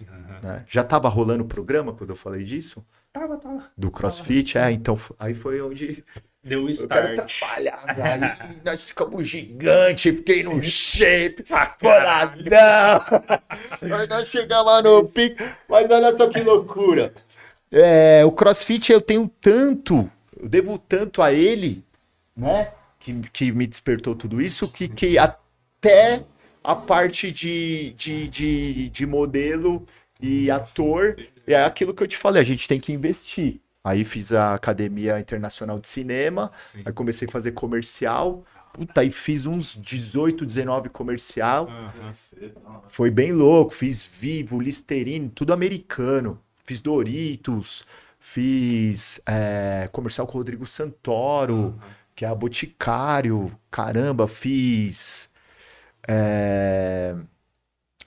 [0.09, 0.39] Aham.
[0.41, 0.65] né?
[0.67, 2.83] Já tava rolando o programa quando eu falei disso?
[3.13, 3.67] Tava, tava.
[3.77, 6.03] Do crossfit, é, então aí foi onde
[6.43, 7.39] Deu o eu quero start.
[7.39, 7.85] trabalhar.
[8.49, 11.45] Aí nós ficamos gigantes, fiquei no shape,
[11.79, 12.99] boladão.
[13.81, 17.13] Aí nós chegamos no pico, mas olha só que loucura.
[17.71, 21.83] É, o crossfit eu tenho tanto, eu devo tanto a ele,
[22.35, 22.71] né?
[22.99, 26.23] Que, que me despertou tudo isso, que, que até
[26.63, 29.85] a parte de, de, de, de modelo
[30.19, 31.15] e ator
[31.47, 33.61] é aquilo que eu te falei, a gente tem que investir.
[33.83, 36.83] Aí fiz a Academia Internacional de Cinema, Sim.
[36.85, 38.45] aí comecei a fazer comercial.
[38.73, 41.67] Puta, aí fiz uns 18, 19 comercial.
[42.87, 43.73] Foi bem louco.
[43.73, 46.39] Fiz Vivo, Listerine, tudo americano.
[46.63, 47.85] Fiz Doritos,
[48.19, 51.77] fiz é, comercial com o Rodrigo Santoro,
[52.15, 53.51] que é a Boticário.
[53.69, 55.29] Caramba, fiz.
[56.07, 57.15] é,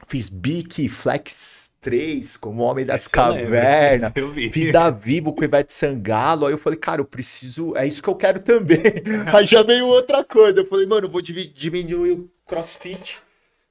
[0.07, 3.53] fiz Bic Flex 3 como Homem das Essa eu lembro.
[3.53, 4.13] Cavernas.
[4.17, 4.33] Eu.
[4.51, 6.47] Fiz da Vivo com o Ivete Sangalo.
[6.47, 7.77] Aí eu falei, cara, eu preciso.
[7.77, 8.81] É isso que eu quero também.
[9.33, 10.61] Aí já veio outra coisa.
[10.61, 13.19] Eu falei, mano, eu vou diminuir o crossfit,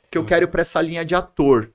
[0.10, 1.70] que eu quero ir pra essa linha de ator.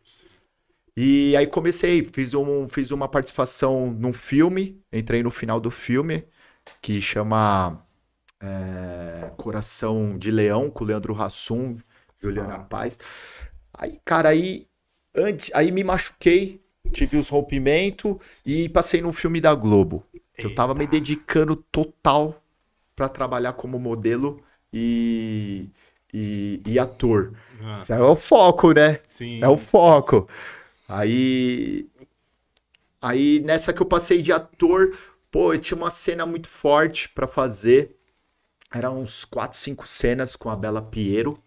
[1.00, 6.24] E aí comecei, fiz, um, fiz uma participação num filme, entrei no final do filme,
[6.82, 7.80] que chama
[8.40, 11.76] é, Coração de Leão, com o Leandro Hassum,
[12.20, 12.98] Juliana Paz.
[13.78, 14.66] Aí, cara, aí,
[15.14, 16.60] antes, aí me machuquei,
[16.92, 20.04] tive os rompimentos e passei num filme da Globo.
[20.36, 22.42] Que eu tava me dedicando total
[22.94, 25.68] pra trabalhar como modelo e,
[26.12, 27.32] e, e ator.
[27.62, 28.98] Ah, é o foco, né?
[29.06, 29.42] sim.
[29.42, 30.28] É o foco.
[30.88, 31.88] Aí.
[33.00, 34.90] Aí nessa que eu passei de ator,
[35.30, 37.96] pô, eu tinha uma cena muito forte pra fazer.
[38.72, 41.38] Eram uns 4, 5 cenas com a Bela Piero,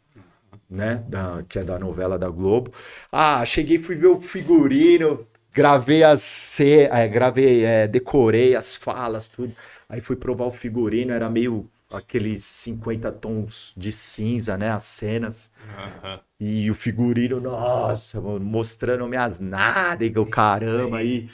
[0.71, 1.03] né?
[1.07, 2.71] Da, que é da novela da Globo.
[3.11, 6.21] Ah, cheguei, fui ver o figurino, gravei as.
[6.21, 9.53] ce- é, gravei, é, decorei as falas, tudo.
[9.89, 14.71] Aí fui provar o figurino, era meio aqueles 50 tons de cinza, né?
[14.71, 15.51] As cenas.
[15.77, 16.21] Aham.
[16.39, 21.29] E o figurino, nossa, mano, mostrando minhas nádegas, o caramba, aí,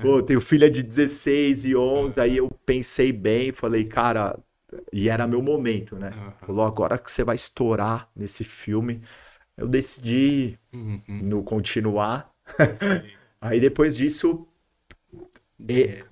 [0.00, 4.38] pô, tenho filha de 16 e 11, aí eu pensei bem, falei, cara,
[4.92, 6.12] e era meu momento, né?
[6.46, 9.02] Falou, agora que você vai estourar nesse filme,
[9.56, 11.02] eu decidi Uhum.
[11.20, 12.30] no continuar,
[13.40, 14.46] aí depois disso,
[15.68, 16.04] e-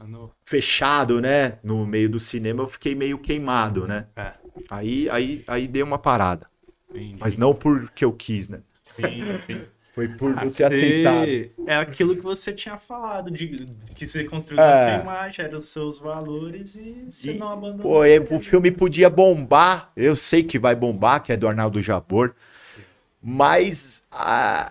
[0.44, 4.06] fechado, né, no meio do cinema, eu fiquei meio queimado, né?
[4.16, 4.34] É,
[4.70, 6.48] Aí, aí, aí dei uma parada,
[6.94, 7.20] entendi.
[7.20, 8.62] mas não porque eu quis, né?
[8.82, 9.66] Sim, sim.
[9.98, 11.50] Foi por Ah, ter atentado.
[11.66, 13.48] É aquilo que você tinha falado, de
[13.96, 14.64] que você construiu É.
[14.64, 17.82] a sua imagem, eram os seus valores e você E, não abandonou.
[17.82, 19.90] Pô, é, o filme podia bombar.
[19.96, 22.32] Eu sei que vai bombar, que é do Arnaldo Jabor.
[22.56, 22.80] Sim.
[23.20, 24.70] Mas a,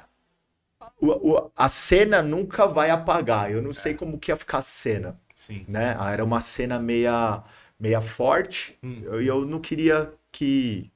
[1.58, 3.52] a cena nunca vai apagar.
[3.52, 5.66] Eu não sei como que ia ficar a cena, Sim.
[5.68, 5.94] né?
[6.00, 7.44] Ah, Era uma cena meia,
[7.78, 8.78] meia forte.
[8.82, 9.02] Hum.
[9.20, 10.90] E eu, não queria que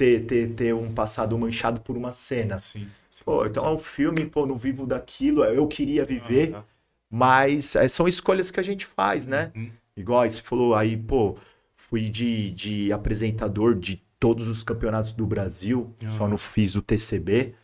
[0.00, 2.58] ter, ter, ter um passado manchado por uma cena.
[2.58, 2.88] Sim.
[3.10, 5.44] sim, Pô, sim, então é um filme, pô, não vivo daquilo.
[5.44, 6.54] Eu queria viver.
[6.54, 6.64] Aham.
[7.12, 9.52] Mas é, são escolhas que a gente faz, né?
[9.54, 9.70] Uhum.
[9.96, 11.36] Igual aí você falou, aí, pô,
[11.74, 17.54] fui de, de apresentador de todos os campeonatos do Brasil, só não fiz o TCB,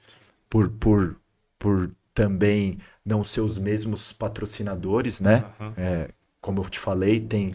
[0.51, 1.17] por, por,
[1.59, 5.45] por também não ser os mesmos patrocinadores, né?
[5.61, 5.75] Aham.
[5.77, 6.11] É,
[6.41, 7.49] como eu te falei, tem,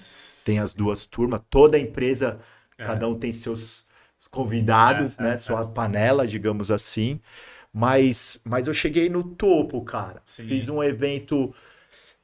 [0.45, 2.39] tem as duas turmas, toda empresa,
[2.77, 2.85] É.
[2.85, 3.85] cada um tem seus
[4.31, 5.33] convidados, É, né?
[5.33, 7.19] é, Sua panela, digamos assim.
[7.73, 10.21] Mas, mas eu cheguei no topo, cara.
[10.25, 10.47] Sim.
[10.47, 11.53] Fiz um evento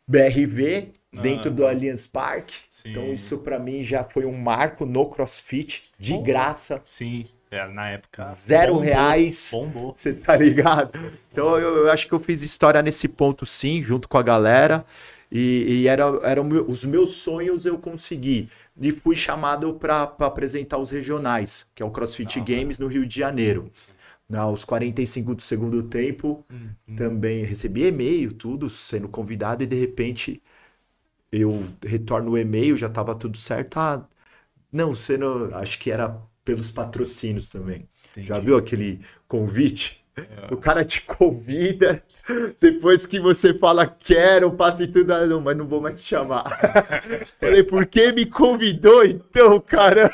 [0.08, 1.53] BRV dentro Ah.
[1.53, 2.55] do Allianz Parque.
[2.70, 2.89] Sim.
[2.91, 6.24] Então isso pra mim já foi um marco no CrossFit, de Bom.
[6.24, 8.36] graça, Sim, é, na época.
[8.36, 9.49] zero bombou, reais.
[9.51, 9.93] Bombou.
[9.95, 10.91] Você tá ligado?
[11.32, 14.86] Então eu, eu acho que eu fiz história nesse ponto sim, junto com a galera.
[15.32, 18.49] E, e era, era meu- os meus sonhos eu consegui.
[18.80, 23.17] E fui chamado para apresentar os regionais, que é o CrossFit Games no Rio de
[23.17, 23.71] Janeiro.
[24.34, 26.45] Aos 45 do segundo tempo,
[26.95, 30.41] também recebi e-mail, tudo, sendo convidado, e de repente
[31.32, 33.78] eu retorno o e-mail, já estava tudo certo.
[33.78, 34.07] Ah,
[34.71, 35.53] não, você não.
[35.55, 37.88] Acho que era pelos patrocínios também.
[38.15, 38.45] Já Entendi.
[38.45, 40.05] viu aquele convite?
[40.49, 42.01] O cara te convida,
[42.59, 46.07] depois que você fala quero, passa e tudo, ah, não, mas não vou mais te
[46.07, 46.45] chamar.
[47.39, 50.09] Falei, por que me convidou então, caramba?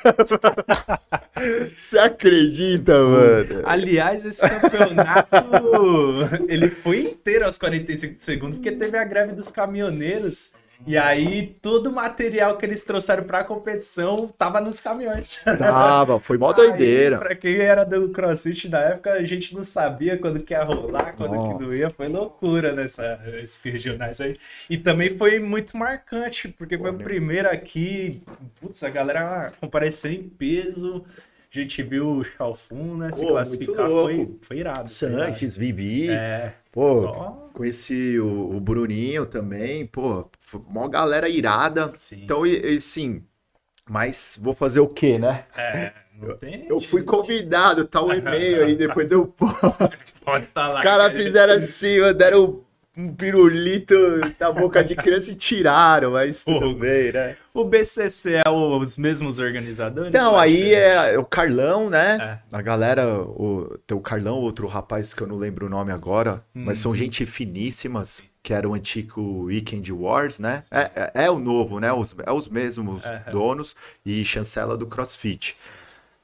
[1.73, 3.61] Você acredita, mano?
[3.63, 5.35] Aliás, esse campeonato
[6.47, 10.51] ele foi inteiro aos 45 segundos, porque teve a greve dos caminhoneiros
[10.85, 15.41] E aí, todo o material que eles trouxeram pra competição tava nos caminhões.
[15.57, 17.17] Tava, foi mó Aí, doideira.
[17.17, 21.13] pra quem era do CrossFit da época, a gente não sabia quando que ia rolar,
[21.15, 21.65] quando Nossa.
[21.65, 21.89] que ia.
[21.89, 23.19] Foi loucura nessa,
[23.63, 24.37] regionais aí.
[24.69, 28.21] E também foi muito marcante, porque foi o primeiro aqui.
[28.59, 31.03] Putz, a galera compareceu em peso.
[31.55, 33.11] A gente viu o Chalfun, né?
[33.11, 33.87] Se Pô, classificar.
[33.87, 34.39] muito Foi, foi irado.
[34.41, 34.89] foi irado.
[34.89, 36.09] Sanches, Vivi.
[36.09, 36.55] É.
[36.71, 39.85] Pô, Ó, conheci o, o Bruninho também.
[39.85, 40.27] Pô,
[40.67, 41.91] mó galera irada.
[41.99, 42.23] Sim.
[42.23, 43.23] Então, e, e, sim.
[43.87, 45.45] Mas vou fazer o quê, né?
[45.55, 46.65] É, não tem.
[46.67, 50.21] Eu fui convidado, tá o e-mail aí, depois eu posto.
[50.25, 50.79] Pode tá lá.
[50.79, 52.63] Os caras fizeram assim, deram
[52.95, 53.95] um pirulito
[54.39, 56.75] na boca de criança e tiraram, mas tudo Pô.
[56.75, 57.35] bem, né?
[57.53, 60.09] O BCC é os mesmos organizadores?
[60.09, 61.09] Então, aí diferente?
[61.15, 62.39] é o Carlão, né?
[62.53, 66.43] A galera, o, tem o Carlão, outro rapaz que eu não lembro o nome agora,
[66.53, 70.61] mas são gente finíssimas, que era o antigo Weekend Wars, né?
[70.71, 71.91] É, é, é o novo, né?
[71.91, 73.75] Os, é os mesmos donos
[74.05, 75.67] e chancela do CrossFit.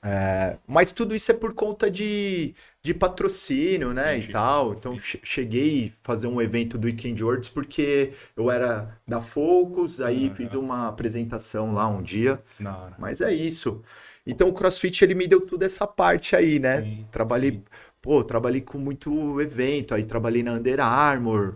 [0.02, 4.16] É, mas tudo isso é por conta de, de patrocínio, né?
[4.16, 4.30] Entendi.
[4.30, 4.74] E tal.
[4.74, 10.00] Então, che- cheguei a fazer um evento do Weekend Words porque eu era da Focus,
[10.02, 12.42] aí fiz uma apresentação lá um dia.
[12.64, 12.96] Hora.
[12.98, 13.82] Mas é isso.
[14.26, 16.82] Então o CrossFit ele me deu toda essa parte aí, né?
[16.84, 17.64] Sim, trabalhei, sim.
[18.02, 21.56] pô, trabalhei com muito evento, aí trabalhei na Under Armour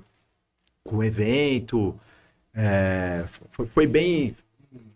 [0.84, 2.00] com evento.
[2.54, 4.36] É, foi, foi bem,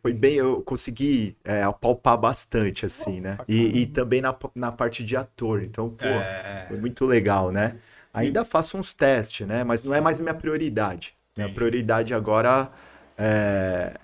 [0.08, 3.38] foi bem, eu consegui é, apalpar bastante assim, né?
[3.46, 5.62] E, e também na, na parte de ator.
[5.62, 6.64] Então, pô, É.
[6.70, 7.76] foi muito legal, né?
[8.14, 9.66] Ainda faço uns testes, né?
[9.66, 11.14] Mas não é mais minha prioridade.
[11.36, 12.72] Minha prioridade agora
[13.18, 13.96] é,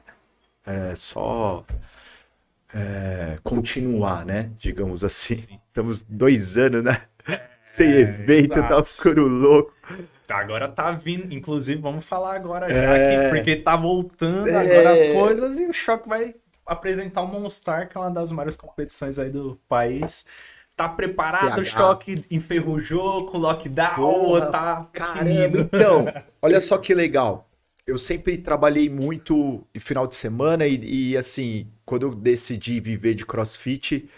[0.66, 1.64] é só
[2.74, 4.52] é, continuar, né?
[4.58, 5.36] Digamos assim.
[5.36, 5.60] Sim.
[5.70, 7.02] Estamos dois anos, né?
[7.62, 9.74] Sem evento, tá ficando louco.
[10.30, 13.30] Agora tá vindo, inclusive vamos falar agora já É.
[13.30, 14.56] aqui, porque tá voltando É.
[14.56, 18.56] agora as coisas e o Choque vai apresentar o Monstar, que é uma das maiores
[18.56, 20.26] competições aí do país.
[20.76, 25.60] Tá preparado, o Choque enferrujou com o lockdown, Porra, tá Caramba, tinindo.
[25.60, 26.06] então,
[26.42, 27.48] olha só que legal.
[27.86, 33.14] Eu sempre trabalhei muito em final de semana e, e, assim, quando eu decidi viver
[33.14, 34.10] de CrossFit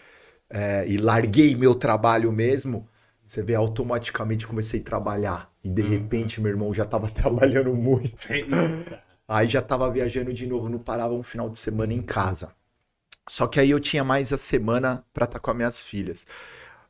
[0.50, 2.88] é, e larguei meu trabalho mesmo,
[3.26, 5.52] você vê, automaticamente comecei a trabalhar.
[5.66, 8.28] E de repente, meu irmão já tava trabalhando muito.
[9.28, 12.54] Aí já tava viajando de novo, não parava um final de semana em casa.
[13.28, 16.28] Só que aí eu tinha mais a semana pra estar com as minhas filhas.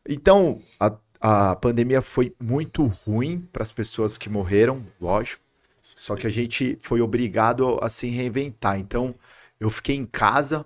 [0.06, 5.42] Então, a, a pandemia foi muito ruim para as pessoas que morreram, lógico.
[5.82, 8.78] Só que a gente foi obrigado a se reinventar.
[8.78, 9.16] Então,
[9.58, 10.66] eu fiquei em casa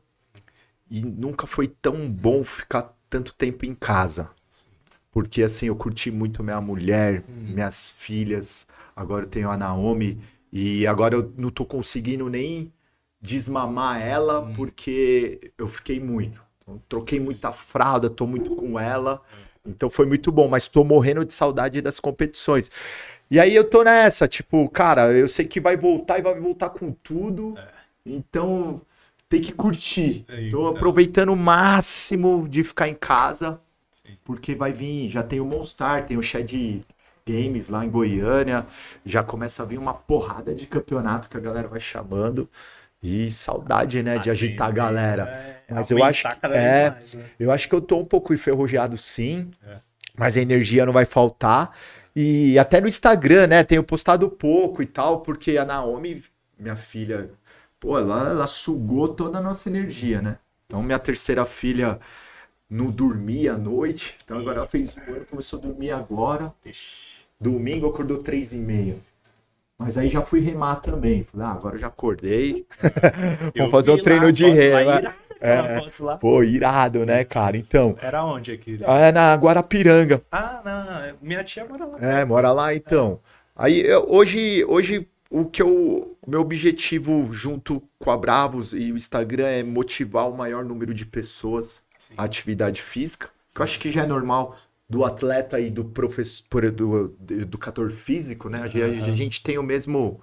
[0.89, 4.31] e nunca foi tão bom ficar tanto tempo em casa.
[5.11, 8.67] Porque assim, eu curti muito minha mulher, minhas filhas.
[8.95, 10.19] Agora eu tenho a Naomi
[10.51, 12.71] e agora eu não tô conseguindo nem
[13.21, 16.41] desmamar ela porque eu fiquei muito.
[16.61, 19.21] Então, troquei muita fralda, tô muito com ela.
[19.65, 22.81] Então foi muito bom, mas tô morrendo de saudade das competições.
[23.31, 26.69] E aí eu tô nessa, tipo, cara, eu sei que vai voltar e vai voltar
[26.69, 27.57] com tudo.
[28.05, 28.81] Então
[29.27, 30.25] tem que curtir.
[30.27, 30.67] Tô Então.
[30.67, 33.59] aproveitando o máximo de ficar em casa.
[34.23, 36.81] Porque vai vir, já tem o Monstar, tem o Shed
[37.27, 38.65] Games lá em Goiânia,
[39.05, 42.49] já começa a vir uma porrada de campeonato que a galera vai chamando.
[43.01, 45.23] E saudade, né, de agitar a galera.
[45.69, 47.03] É, Mas eu acho que é, né?
[47.39, 49.77] eu acho que eu tô um pouco enferrujado sim, É.
[50.17, 51.73] mas a energia não vai faltar.
[52.13, 56.21] E até no Instagram, né, tenho postado pouco e tal, porque a Naomi,
[56.59, 57.29] minha filha,
[57.79, 60.37] pô, ela, ela sugou toda a nossa energia, né?
[60.65, 61.99] Então minha terceira filha
[62.69, 66.53] não dormia à noite, então agora ela fez um ano, começou a dormir agora.
[67.39, 68.97] Domingo acordou três e meia.
[69.77, 71.23] Mas aí já fui remar também.
[71.23, 72.65] Falei, ah, agora eu já acordei.
[73.55, 75.15] Vamos fazer um treino lá de lá, rema.
[76.01, 76.17] lá.
[76.17, 77.55] Pô, irado, né, cara?
[77.55, 78.77] Então, Era onde aqui?
[78.85, 80.21] é na Guarapiranga.
[80.29, 81.97] Ah, não, minha tia mora lá.
[82.01, 83.21] É, mora lá então.
[83.55, 88.97] Aí eu- hoje, hoje o que eu, meu objetivo junto com a Bravos e o
[88.97, 92.13] Instagram é motivar o maior número de pessoas Sim.
[92.17, 94.57] atividade física, que eu acho que já é normal
[94.89, 98.63] do atleta e do professor, do, do educador físico, né?
[98.63, 100.19] A gente, a gente tem o mesmo,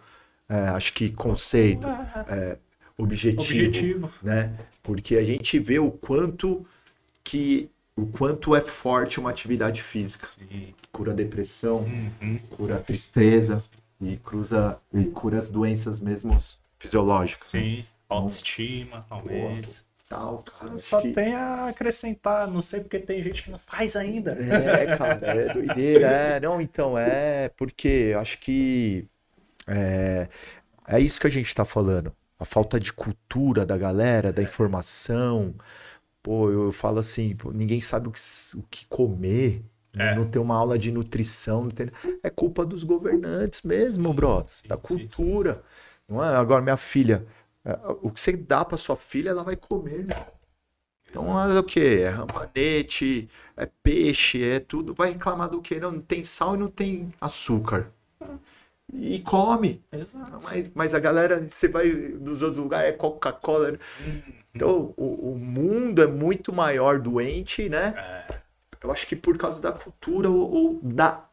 [0.49, 1.87] é, acho que conceito,
[2.29, 2.57] é,
[2.99, 4.11] objetivo, Objetivo.
[4.23, 4.59] né?
[4.83, 6.67] Porque a gente vê o quanto
[7.23, 10.75] que o quanto é forte uma atividade física Sim.
[10.93, 11.79] cura a depressão,
[12.21, 12.39] Uhum.
[12.51, 13.57] cura tristeza
[14.01, 16.37] e, cruza, e cura as doenças mesmo
[16.79, 17.53] fisiológicas.
[17.55, 17.61] né?
[17.61, 17.85] Sim.
[18.09, 19.87] Autoestima, aumenta.
[20.09, 23.97] Tal, cara, Só que- tem a acrescentar, não sei porque tem gente que não faz
[23.97, 24.33] ainda.
[24.33, 26.07] É, cara, é doideira.
[26.07, 29.09] É, não, então, é porque eu acho que
[29.69, 30.29] é,
[30.87, 32.15] É isso que a gente tá falando.
[32.41, 35.55] A falta de cultura da galera, da informação.
[36.23, 38.21] Pô, eu falo assim, pô, ninguém sabe o que,
[38.57, 39.65] o que comer.
[39.99, 40.15] É.
[40.15, 41.65] Não tem uma aula de nutrição.
[41.65, 41.89] Não tem...
[42.23, 44.47] É culpa dos governantes mesmo, Sim, bro.
[44.47, 45.63] sim, Da sim, cultura.
[46.09, 46.37] Não é?
[46.37, 47.36] Agora, minha filha, é,
[48.03, 50.07] o que você dá pra sua filha, ela vai comer.
[50.07, 50.27] né?
[51.09, 52.01] Então, é o quê?
[52.05, 54.93] É rabanete, é peixe, é tudo.
[54.95, 55.79] Vai reclamar do quê?
[55.81, 57.91] Não, não tem sal e não tem açúcar.
[58.93, 59.83] E come.
[59.93, 60.39] Exato.
[60.45, 63.73] Mas, mas a galera, você vai nos outros lugares, é Coca-Cola.
[63.73, 63.79] né?
[64.55, 67.95] Então, o, o mundo é muito maior doente, né?
[67.97, 68.41] É,
[68.83, 71.25] Eu acho que por causa da cultura ou, ou da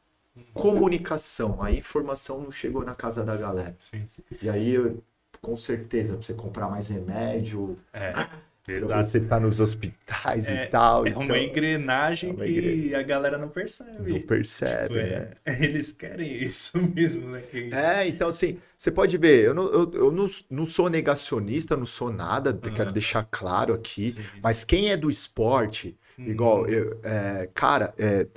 [0.54, 1.62] comunicação.
[1.62, 3.76] A informação não chegou na casa da galera.
[3.80, 4.08] sim.
[4.42, 5.02] E aí, eu-
[5.44, 8.30] com certeza, pra você comprar mais remédio, É, pra
[8.78, 9.04] exato.
[9.10, 11.06] você estar nos hospitais É- e tal.
[11.06, 12.96] É então, uma engrenagem é uma que engrenagem.
[12.96, 14.10] a galera não percebe.
[14.10, 15.32] não percebe, Tipo, né?
[15.46, 17.42] é, Eles querem isso mesmo, né?
[17.42, 21.76] Que- É, então assim, você pode ver, eu não, eu, eu não, não sou negacionista,
[21.76, 24.30] não sou nada, quero deixar claro aqui, Sim, sim.
[24.42, 28.28] mas quem é do esporte, igual, eu, é, cara, é,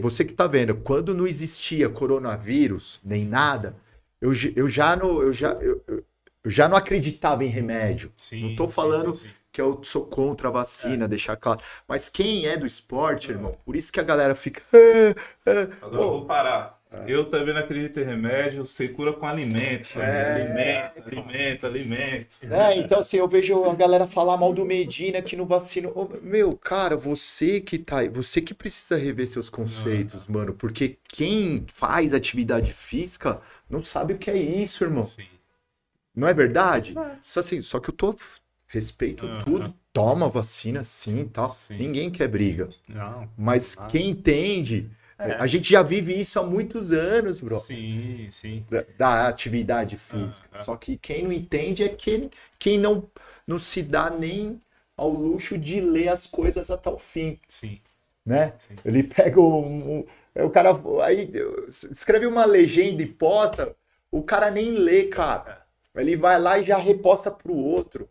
[0.00, 3.76] você que tá vendo, quando não existia coronavírus, nem nada,
[4.24, 6.04] eu, eu já não, eu já, eu, eu-
[6.46, 8.12] já não acreditava em remédio.
[8.14, 9.34] Sim, não tô sim, falando sim, sim.
[9.52, 11.60] que eu sou contra a vacina, deixar claro.
[11.88, 14.62] Mas quem é do esporte, irmão, por isso que a galera fica.
[15.46, 15.86] "Ah, ah".
[15.86, 16.80] Agora eu vou parar.
[17.06, 20.12] Eu também não acredito em remédio, você cura com alimento, família.
[20.12, 20.42] É.
[20.42, 22.36] Alimento, alimento, alimento.
[22.50, 25.88] É, então assim, eu vejo a galera falar mal do Medina que não vacina.
[25.88, 30.98] Ô, meu, cara, você que tá aí, você que precisa rever seus conceitos, mano, porque
[31.08, 35.02] quem faz atividade física não sabe o que é isso, irmão.
[35.02, 35.24] Sim.
[36.14, 36.90] Não é verdade?
[36.90, 37.16] Exato.
[37.20, 38.14] Só assim, só que eu tô
[38.66, 39.42] respeito Aham.
[39.44, 41.46] tudo, toma vacina sim, e tal.
[41.46, 41.76] Sim.
[41.76, 43.28] Ninguém quer briga, Não.
[43.36, 43.86] mas Ah.
[43.86, 45.32] quem entende, É.
[45.34, 47.56] a gente já vive isso há muitos anos, bro.
[47.56, 48.64] Sim, sim.
[48.68, 50.48] da, da atividade física.
[50.52, 50.62] Ah, ah.
[50.62, 53.08] Só que quem não entende é quem, quem não,
[53.46, 54.60] não se dá nem
[54.96, 57.80] ao luxo de ler as coisas até o fim, Sim.
[58.24, 58.52] né?
[58.58, 58.76] Sim.
[58.84, 60.06] Ele pega um, um-
[60.44, 60.70] o cara
[61.04, 61.28] aí
[61.68, 63.74] escreve uma legenda e posta,
[64.10, 65.64] o cara nem lê, cara.
[65.94, 68.08] Ele vai lá e já reposta pro outro.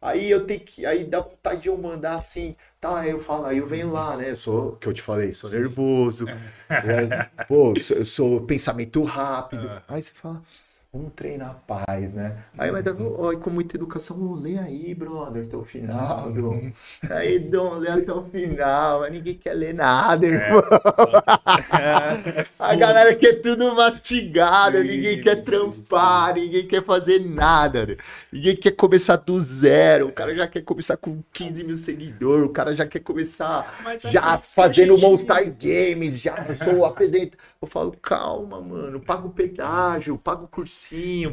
[0.00, 2.54] Aí eu tenho que, aí dá vontade de eu mandar assim,
[2.84, 3.08] tá?
[3.08, 4.30] Eu falo, aí eu venho lá, né?
[4.30, 7.30] Eu sou, que eu te falei, sou nervoso, né?
[7.48, 9.70] pô, eu sou, eu sou pensamento rápido.
[9.88, 10.42] Aí você fala,
[10.94, 12.36] vamos treinar a paz, né?
[12.56, 16.70] Aí, mas ó, e com muita educação, ô, lê aí, brother, até o final, Dom.
[17.10, 20.62] Aí, Dom, lê até o final, mas ninguém quer ler nada, irmão.
[22.60, 27.96] A galera quer tudo mastigado, Sim, ninguém quer sim, trampar, ninguém quer fazer nada, né?
[28.32, 30.08] ninguém quer começar do zero.
[30.08, 33.96] O cara já quer começar com 15 mil seguidores, o cara já quer começar é
[34.10, 37.38] já fazendo gente- Monster Games, já tô apresentando.
[37.60, 40.83] Eu falo, calma, mano, paga o pedágio, paga o cursinho,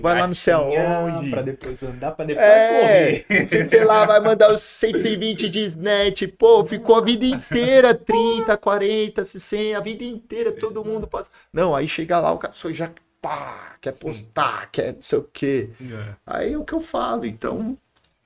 [0.01, 1.29] vai lá não sei aonde.
[1.29, 3.25] Pra depois andar, pra depois É, correr.
[3.45, 8.57] você, sei lá, vai mandar os 120 de snatch, pô, ficou a vida inteira, 30,
[8.57, 11.29] 40, 60, a vida inteira, todo mundo passa.
[11.53, 12.91] Não, aí chega lá, o cara já,
[13.21, 15.69] pá, quer postar, quer não sei o quê.
[15.79, 17.77] É, Aí é o que eu falo, então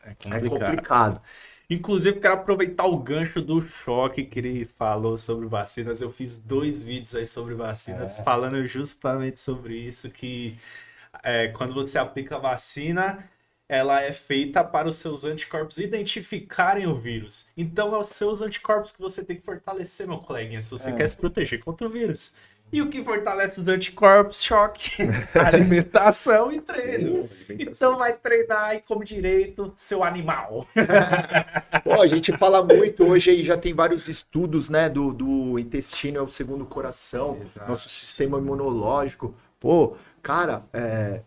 [0.03, 0.49] é é complicado.
[0.49, 1.21] complicado.
[1.69, 5.99] Inclusive, quero aproveitar o gancho do choque que ele falou sobre vacinas.
[5.99, 10.57] Eu fiz dois vídeos aí sobre vacinas, falando justamente sobre isso, que
[11.26, 13.17] é, quando você aplica a vacina,
[13.67, 17.47] ela é feita para os seus anticorpos identificarem o vírus.
[17.57, 21.09] Então, é os seus anticorpos que você tem que fortalecer, meu coleguinha, se você quer
[21.09, 22.34] se proteger contra o vírus.
[22.71, 24.41] E o que fortalece os anticorpos?
[24.43, 25.03] Choque,
[25.34, 27.28] alimentação e treino.
[27.49, 30.65] Então vai treinar e come direito, seu animal.
[31.84, 36.17] Pô, a gente fala muito hoje aí, já tem vários estudos, né, do, do intestino
[36.17, 37.69] é o segundo coração, Exato.
[37.69, 39.34] nosso sistema imunológico.
[39.59, 39.95] Pô,
[40.26, 41.23] cara, é,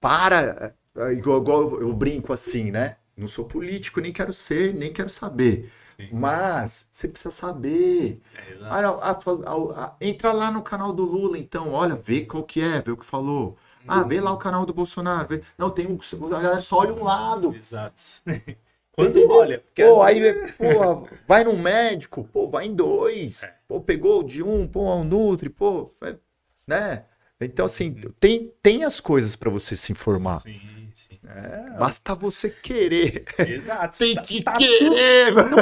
[0.00, 2.96] para, é, igual, igual eu brinco assim, né?
[3.16, 5.70] Não sou político, nem quero ser, nem quero saber.
[5.84, 6.08] Sim.
[6.12, 8.20] Mas você precisa saber.
[8.62, 12.60] Ah, fal- ah, ah, entra lá no canal do Lula, então, olha, vê qual que
[12.60, 13.56] é, vê o que falou.
[13.88, 15.28] Ah, vê lá o canal do Bolsonaro.
[15.28, 15.42] Vê.
[15.56, 15.98] Não, tem um.
[16.26, 17.54] A galera só olha um lado.
[17.54, 18.02] Exato.
[18.92, 23.46] Quando olha, Pô, às aí, pô, vai num médico, pô, vai em dois.
[23.68, 26.16] Pô, pegou de um, pô, um Nutri, pô, é,
[26.66, 27.04] né?
[27.40, 30.38] Então, assim, tem, tem as coisas pra você se informar.
[30.40, 30.58] Sim,
[30.94, 31.18] sim.
[31.78, 33.24] Basta você querer.
[33.38, 33.98] Exato.
[33.98, 35.56] Tem Tá- que tá querer, mano.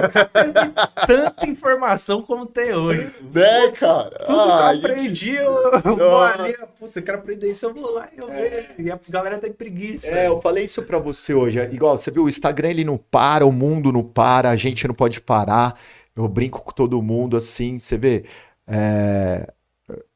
[1.07, 3.11] tanta informação como tem hoje.
[3.33, 4.11] Né, cara?
[4.25, 5.53] Tudo Ah, que eu aprendi, eu,
[5.85, 8.67] eu vou ali, puta, eu quero aprender isso, eu vou lá e eu vejo.
[8.79, 10.15] E a galera tem preguiça.
[10.15, 11.59] É, eu falei isso pra você hoje.
[11.59, 14.87] é Igual, você viu, o Instagram ele não para, o mundo não para, a gente
[14.87, 15.77] não pode parar.
[16.15, 18.25] Eu brinco com todo mundo assim, você vê.
[18.69, 19.53] é,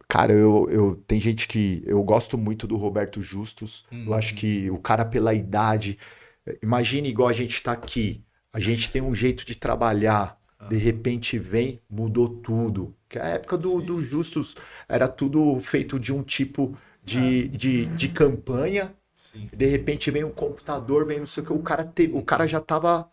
[0.09, 3.85] Cara, eu, eu tem gente que eu gosto muito do Roberto Justus.
[3.93, 5.99] Eu acho que o cara pela idade,
[6.63, 8.25] imagine igual a gente tá aqui.
[8.53, 10.39] A gente tem um jeito de trabalhar.
[10.69, 12.97] De repente vem, mudou tudo.
[13.09, 14.57] Que a época do, do Justus
[14.89, 18.95] era tudo feito de um tipo de, de, de campanha.
[19.15, 19.47] Sim.
[19.53, 21.53] De repente vem um computador, vem não sei o que.
[21.53, 23.09] O cara, teve, o cara já tava,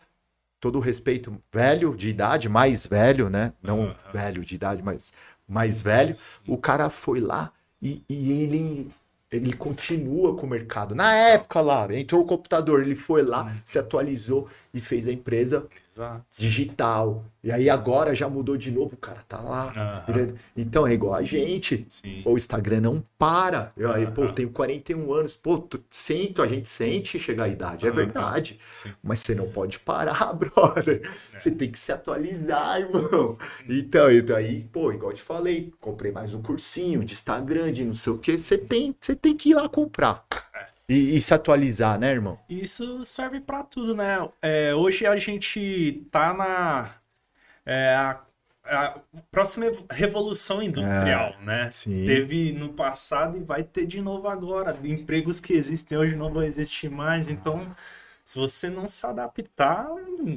[0.60, 3.52] todo o respeito, velho de idade, mais velho, né?
[3.62, 3.96] Não Aham.
[4.12, 5.12] velho de idade, mas
[5.48, 6.12] mais velho.
[6.46, 8.90] O cara foi lá e, e ele,
[9.30, 10.94] ele continua com o mercado.
[10.94, 15.66] Na época lá, entrou o computador, ele foi lá, se atualizou e fez a empresa
[15.90, 16.24] Exato.
[16.38, 17.24] digital.
[17.42, 19.72] E aí agora já mudou de novo, o cara tá lá.
[19.76, 20.34] Aham.
[20.56, 21.84] Então é igual a gente.
[21.88, 22.20] Sim.
[22.22, 23.72] Pô, o Instagram não para.
[23.76, 24.32] Eu aí, pô, Aham.
[24.34, 25.36] tenho 41 anos.
[25.36, 27.96] Pô, tu, sinto, a gente sente chegar a idade, é Aham.
[27.96, 28.58] verdade.
[28.70, 28.92] Sim.
[29.02, 31.08] Mas você não pode parar, brother.
[31.32, 33.38] Você tem que se atualizar, irmão.
[33.68, 37.84] Então, então aí, pô, igual eu te falei, comprei mais um cursinho de Instagram, de
[37.84, 38.36] não sei o que.
[38.38, 40.24] Você tem, você tem que ir lá comprar.
[40.88, 42.38] E, e se atualizar, né, irmão?
[42.48, 44.18] Isso serve pra tudo, né?
[44.40, 46.94] É, hoje a gente tá na
[47.66, 48.22] é, a,
[48.64, 51.70] a próxima ev- revolução industrial, né?
[51.70, 52.04] sim.
[52.04, 54.78] Teve no passado e vai ter de novo agora.
[54.84, 57.70] Empregos que existem hoje não vão existir mais, então
[58.24, 59.88] se você não se adaptar,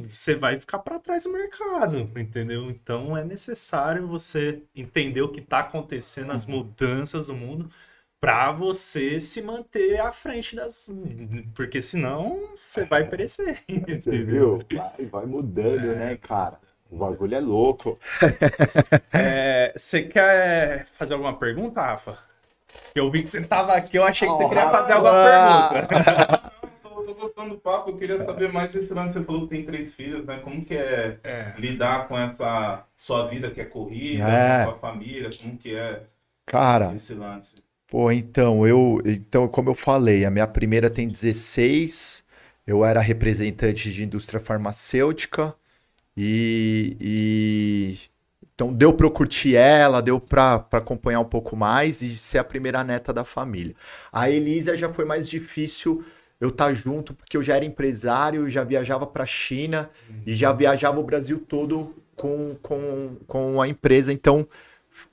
[0.10, 2.70] você vai ficar para trás do mercado, entendeu?
[2.70, 7.70] Então é necessário você entender o que está acontecendo, as mudanças do mundo,
[8.22, 10.90] para você se manter à frente das.
[11.56, 13.56] Porque senão você vai perecer,
[14.00, 14.60] Você viu?
[14.72, 16.60] Vai, vai mudando, né, cara?
[16.92, 17.98] O bagulho é louco.
[19.14, 22.18] É, você quer fazer alguma pergunta, Rafa?
[22.96, 25.70] Eu vi que você tava aqui, eu achei que você queria fazer alguma Ah.
[25.70, 26.52] pergunta.
[26.84, 29.14] Tô, tô gostando do papo, eu queria saber mais esse lance.
[29.14, 30.40] Você falou que tem três filhos, né?
[30.44, 31.54] Como que é, É.
[31.58, 34.66] lidar com essa sua vida que é corrida, É.
[34.66, 36.04] com sua família, como que é
[36.46, 37.56] Cara, esse lance?
[37.90, 42.24] Pô, então, eu, então, como eu falei, a minha primeira tem 16,
[42.68, 45.56] eu era representante de indústria farmacêutica
[46.18, 47.98] e, e-
[48.56, 52.44] então deu para eu curtir ela, deu para acompanhar um pouco mais e ser a
[52.44, 53.76] primeira neta da família.
[54.12, 56.04] A Elisa já foi mais difícil
[56.42, 59.90] eu estar junto, porque eu já era empresário, já viajava para a China
[60.26, 64.48] e já viajava o Brasil todo com, com, com a empresa, então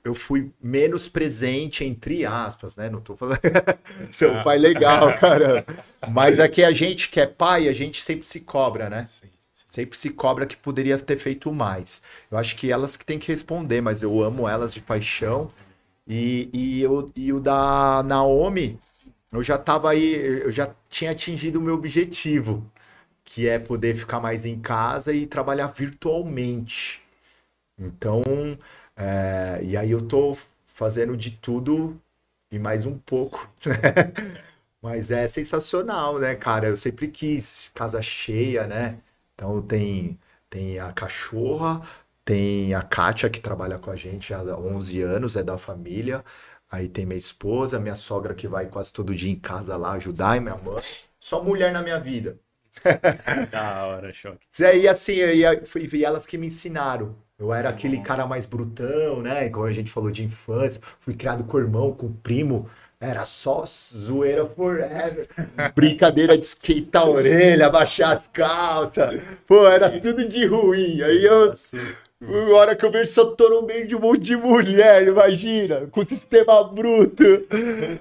[0.03, 2.89] eu fui menos presente, entre aspas, né?
[2.89, 3.39] Não tô falando.
[4.11, 5.65] Seu pai legal, cara.
[6.09, 9.01] Mas aqui a gente que é pai, a gente sempre se cobra, né?
[9.01, 9.65] Sim, sim.
[9.69, 12.01] Sempre se cobra que poderia ter feito mais.
[12.31, 15.47] Eu acho que elas que têm que responder, mas eu amo elas de paixão.
[16.07, 18.79] E, e, eu, e o da Naomi,
[19.31, 22.65] eu já tava aí, eu já tinha atingido o meu objetivo,
[23.25, 27.01] que é poder ficar mais em casa e trabalhar virtualmente.
[27.77, 28.23] Então,
[28.97, 32.01] é, e aí eu tô fazendo de tudo
[32.51, 33.47] e mais um pouco.
[34.81, 36.67] Mas é sensacional, né, cara?
[36.67, 38.99] Eu sempre quis casa cheia, né?
[39.35, 40.19] Então tem,
[40.49, 41.81] tem a cachorra,
[42.25, 46.23] tem a Kátia que trabalha com a gente há 11 anos, é da família.
[46.69, 50.37] Aí tem minha esposa, minha sogra que vai quase todo dia em casa lá ajudar,
[50.37, 50.81] e minha mãe.
[51.19, 52.39] Só mulher na minha vida.
[53.51, 54.45] Da hora, choque.
[54.59, 55.15] E aí, assim,
[55.87, 57.15] ver elas que me ensinaram.
[57.39, 59.47] Eu era aquele cara mais brutão, né?
[59.49, 60.81] Como a gente falou de infância.
[60.99, 62.67] Fui criado com o irmão, com o primo.
[62.99, 65.27] Era só zoeira forever.
[65.75, 69.21] Brincadeira de esquentar a orelha, baixar as calças.
[69.45, 71.03] Pô, era tudo de ruim.
[71.03, 71.53] Aí eu,
[72.25, 75.85] a hora que eu vejo, só tô no meio de um monte de mulher, imagina,
[75.91, 77.23] com sistema bruto.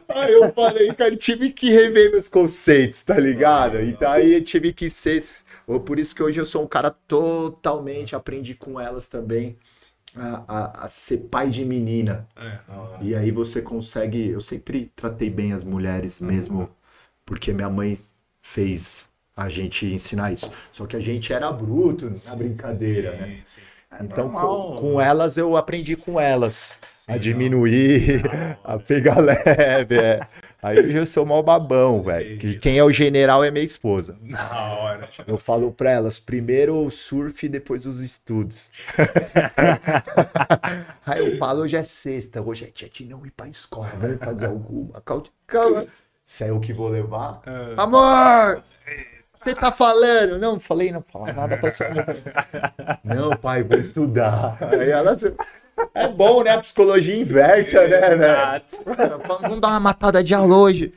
[0.08, 3.82] Aí eu falei, cara, tive que rever meus conceitos, tá ligado?
[3.82, 5.22] Então aí eu tive que ser.
[5.66, 9.56] Por isso que hoje eu sou um cara totalmente, aprendi com elas também
[10.16, 12.26] a, a- a ser pai de menina.
[12.36, 12.58] É.
[13.02, 14.28] E aí você consegue.
[14.28, 16.68] Eu sempre tratei bem as mulheres mesmo,
[17.24, 17.98] porque minha mãe
[18.40, 20.50] fez a gente ensinar isso.
[20.72, 23.26] Só que a gente era bruto na brincadeira, né?
[23.26, 23.60] Sim, sim.
[23.90, 28.22] É Então, com, com elas, eu aprendi com elas Sim, a diminuir,
[28.64, 29.96] a pegar leve.
[29.98, 30.20] é.
[30.66, 32.38] Aí hoje eu sou mó babão, velho.
[32.38, 34.18] Que quem é o general é minha esposa.
[34.20, 35.08] Da hora.
[35.24, 38.68] Eu falo pra elas, primeiro o surf, depois os estudos.
[41.06, 44.46] Aí eu falo, hoje é sexta, hoje é de não ir pra escola, vamos fazer
[44.46, 45.00] alguma.
[45.02, 45.86] Calma, calma.
[46.24, 47.42] Se é eu que vou levar.
[47.46, 47.80] É.
[47.80, 48.64] Amor!
[49.38, 50.36] Você tá falando?
[50.36, 52.04] Não, falei, não fala nada pra sua mãe.
[53.04, 54.58] Não, pai, vou estudar.
[54.60, 55.16] Aí ela.
[55.94, 56.50] É bom, né?
[56.50, 58.22] A psicologia inversa, né, velho?
[58.22, 58.78] Exato.
[59.42, 60.92] Vamos dar uma matada de aula hoje.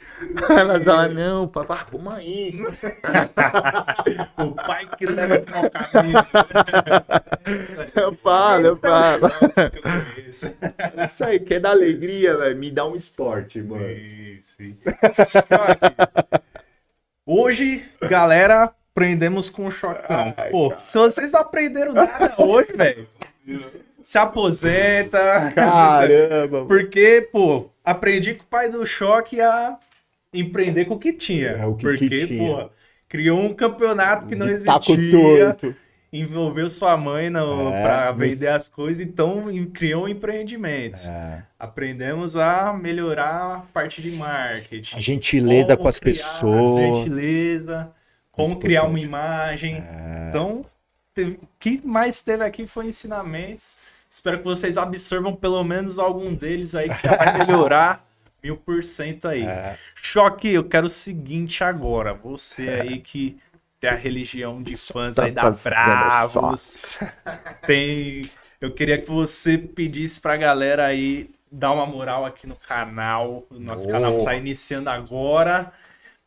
[0.49, 2.61] Elas falam, não, papai, vamos aí.
[4.38, 6.25] O pai que leva pro mau caminho.
[7.95, 9.25] Eu falo, eu falo.
[9.25, 10.53] Eu conheço.
[11.03, 12.57] Isso aí, quer dar alegria, velho?
[12.57, 13.84] Me dá um esporte, mano.
[13.84, 14.77] Sim, sim.
[17.25, 20.34] Hoje, galera, aprendemos com o chocão.
[20.51, 23.07] Pô, se vocês não aprenderam nada hoje, velho,
[24.10, 25.51] se aposenta.
[25.53, 29.78] Caramba, Porque, pô, aprendi com o pai do choque a
[30.34, 31.49] empreender com o que tinha.
[31.49, 32.55] É, o que- que Porque, tinha.
[32.64, 32.70] pô,
[33.07, 35.12] criou um campeonato que não De taco existia.
[35.53, 35.76] torto.
[36.12, 41.01] Envolveu sua mãe no, É, pra mas- vender as coisas, então criou um empreendimento.
[41.07, 41.43] É.
[41.60, 44.95] Aprendemos a melhorar a parte de marketing.
[44.97, 46.80] A gentileza com as pessoas.
[46.97, 47.91] Gentileza,
[48.32, 49.05] como Muito criar uma importante.
[49.05, 49.76] imagem.
[49.76, 50.30] É.
[50.30, 50.66] Então,
[51.16, 53.78] o que mais teve aqui foi ensinamentos.
[54.10, 58.05] Espero que vocês absorvam pelo menos algum deles aí, que já vai melhorar
[58.43, 59.45] mil por cento aí.
[59.45, 59.78] É.
[59.95, 62.14] Choque, eu quero o seguinte agora.
[62.14, 63.38] Você aí que
[63.80, 66.99] tem a religião de fãs aí da Tá Bravos.
[67.68, 68.30] Tem.
[68.60, 73.45] Eu queria que você pedisse pra galera aí dar uma moral aqui no canal.
[73.49, 73.91] O nosso Oh.
[73.91, 75.72] canal tá iniciando agora.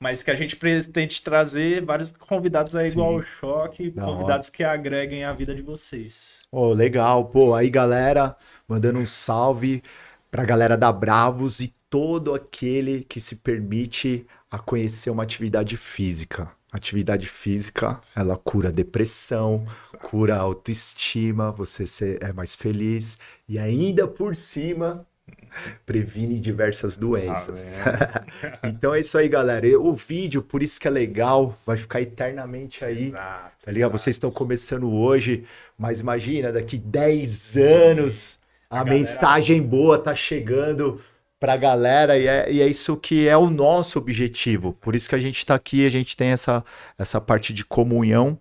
[0.02, 4.64] Mas que a gente pretende trazer vários convidados aí igual o Choque, Da convidados que
[4.64, 6.38] agreguem a vida de vocês.
[6.50, 7.26] Ô, legal.
[7.26, 8.36] Pô, aí, galera,
[8.66, 9.80] mandando um salve
[10.28, 16.50] pra galera da Bravos e todo aquele que se permite a conhecer uma atividade física.
[16.72, 19.64] Atividade física, ela cura depressão,
[20.10, 25.06] cura autoestima, você é mais feliz e ainda por cima
[25.86, 27.64] previne diversas doenças.
[28.64, 29.66] Então é isso aí, galera.
[29.80, 33.08] O vídeo, por isso que é legal, vai ficar eternamente aí.
[33.08, 33.90] Exato, Tá ligado?
[33.90, 33.98] exato.
[34.02, 35.44] Vocês estão começando hoje,
[35.78, 38.40] mas imagina, daqui 10 anos,
[38.70, 41.00] a, galera- mensagem boa tá chegando
[41.38, 44.72] pra galera e é, e é isso que é o nosso objetivo.
[44.80, 46.64] Por isso que a gente tá aqui, a gente tem essa,
[46.98, 48.38] essa parte de comunhão.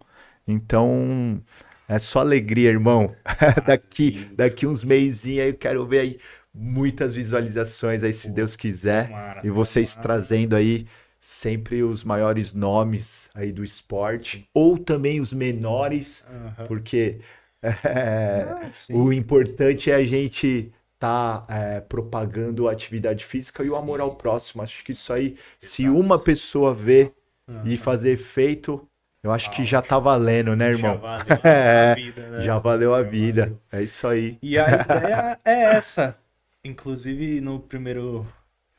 [0.48, 1.42] Então,
[1.88, 3.14] é só alegria, irmão.
[3.66, 6.20] daqui, daqui uns meizinhos aí, eu quero ver aí
[6.54, 9.08] muitas visualizações aí, se Deus quiser.
[9.08, 10.14] tomara, E vocês tomara.
[10.14, 10.88] trazendo aí
[11.20, 16.66] sempre os maiores nomes aí do esporte, ou também os menores, Aham.
[16.68, 17.20] porque
[17.62, 17.70] é,
[18.50, 18.94] Ah, sim.
[18.96, 24.16] o importante é a gente tá é, propagando a atividade física e o amor ao
[24.16, 24.62] próximo.
[24.62, 27.14] Acho que isso aí, se uma pessoa ver
[27.66, 28.88] e fazer efeito,
[29.24, 30.94] eu acho que já tá valendo, né, irmão?
[30.94, 32.42] Já valeu É, a vida, né?
[32.46, 33.42] Já valeu a Já vida.
[33.44, 33.60] valeu.
[33.72, 34.38] É isso aí.
[34.42, 36.18] E a ideia é essa.
[36.64, 38.28] Inclusive, no primeiro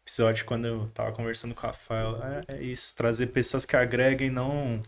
[0.05, 4.31] episódio, quando eu tava conversando com a Rafael, é, é isso, trazer pessoas que agreguem,
[4.31, 4.81] não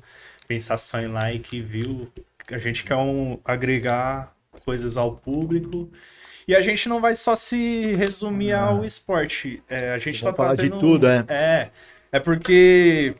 [0.46, 2.12] pensar só em like e view.
[2.50, 4.34] A gente quer um, agregar
[4.64, 5.90] coisas ao público.
[6.46, 9.62] E a gente não vai só se resumir ao esporte.
[9.68, 11.24] É, a gente tá falar de tudo, é?
[11.28, 11.70] É,
[12.12, 13.14] é porque,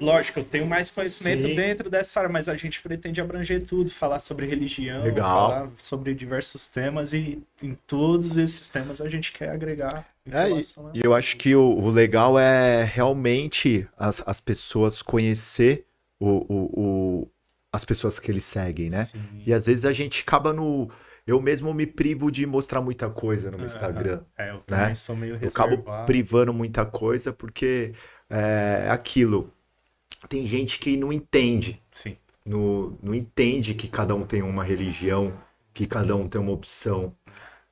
[0.00, 1.54] lógico, eu tenho mais conhecimento Sim.
[1.54, 5.26] dentro dessa área, mas a gente pretende abranger tudo, falar sobre religião, Legal.
[5.50, 10.46] falar sobre diversos temas e em todos esses temas a gente quer agregar É, e,
[10.48, 10.84] informação.
[10.84, 10.90] né?
[10.94, 15.84] e eu acho que o, o legal é realmente as, as pessoas conhecer
[16.20, 16.80] o, o,
[17.22, 17.28] o-
[17.72, 19.04] as pessoas que eles seguem, né?
[19.04, 19.42] Sim.
[19.46, 20.90] E às vezes a gente acaba no.
[21.26, 24.22] Eu mesmo me privo de mostrar muita coisa no meu Instagram.
[24.36, 24.94] É, eu também né?
[24.94, 25.74] sou meio Eu reservado.
[25.74, 27.92] acabo privando muita coisa porque
[28.30, 29.52] é aquilo.
[30.28, 31.82] Tem gente que não entende.
[31.90, 32.16] Sim.
[32.46, 35.32] no, não entende que cada um tem uma religião,
[35.74, 37.14] que cada um tem uma opção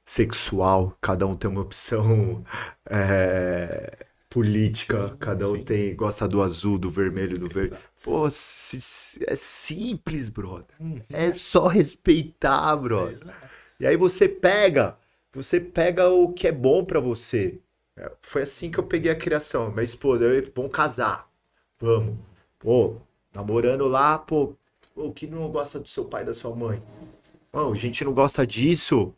[0.05, 2.45] sexual, cada um tem uma opção
[2.91, 5.65] é, política, Sim, cada um sim.
[5.65, 7.77] tem gosta do azul, do vermelho, do verde.
[8.03, 10.77] Pô, se- se- é simples, brother.
[10.81, 13.21] Hum, É só respeitar, brother.
[13.21, 13.77] exato.
[13.81, 14.97] E aí você pega,
[15.33, 17.61] você pega o que é bom pra você.
[17.97, 19.71] É, Foi assim que eu peguei a criação.
[19.71, 21.29] Minha esposa, eu, vamos casar.
[21.81, 22.19] Vamos.
[22.67, 22.97] Pô,
[23.33, 24.53] namorando lá, pô,
[24.97, 26.83] o que não gosta do seu pai e da sua mãe?
[27.53, 29.15] Pô, a gente não gosta disso.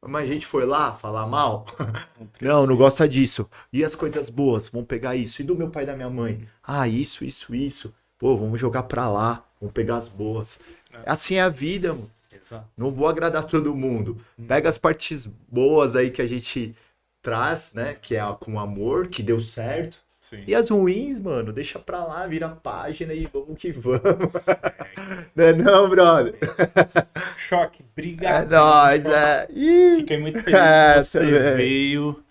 [0.00, 1.66] Mas a gente foi lá falar mal?
[2.40, 3.46] Não, não gosta disso.
[3.72, 4.70] E as coisas boas?
[4.70, 5.42] Vamos pegar isso.
[5.42, 6.48] E do meu pai e da minha mãe?
[6.62, 7.92] Ah, isso, isso, isso.
[8.16, 9.44] Pô, vamos jogar pra lá.
[9.60, 10.58] Vamos pegar as boas.
[11.04, 12.10] Assim é a vida, mano.
[12.32, 12.66] Exato.
[12.76, 14.16] Não vou agradar todo mundo.
[14.48, 16.74] Pega as partes boas aí que a gente
[17.20, 17.94] traz, né?
[17.94, 20.05] Que é com amor, que deu certo.
[20.28, 20.42] Sim.
[20.44, 24.46] E as ruins, mano, deixa pra lá, vira a página e vamos que vamos.
[25.36, 26.34] Não é não, brother?
[27.36, 28.50] Choque, É obrigado.
[28.50, 29.46] nóis, é.
[29.98, 31.54] Fiquei muito feliz É, que você também.
[31.54, 32.25] veio.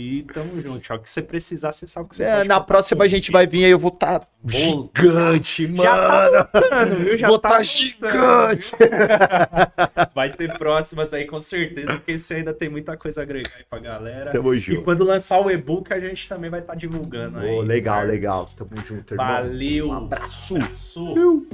[0.00, 1.08] E tamo junto, Choque.
[1.08, 3.70] Se você precisar, você sabe que você É, na próxima a gente vai vir aí,
[3.72, 4.88] eu vou estar Bolo.
[4.96, 5.82] gigante, mano.
[5.82, 7.16] Já tá montando, viu?
[7.18, 8.12] Já vou tá estar montando.
[8.54, 8.72] gigante.
[10.14, 13.64] Vai ter próximas aí com certeza, porque esse ainda tem muita coisa a agregar aí
[13.68, 14.30] pra galera.
[14.30, 14.82] Tamo E junto.
[14.82, 17.50] quando lançar o e-book, a gente também vai estar divulgando aí.
[17.50, 18.08] Ô, legal, certo?
[18.10, 18.50] legal.
[18.56, 19.26] Tamo junto, irmão.
[19.26, 19.88] Valeu.
[19.88, 20.54] Um abraço.
[20.56, 21.44] Abraço.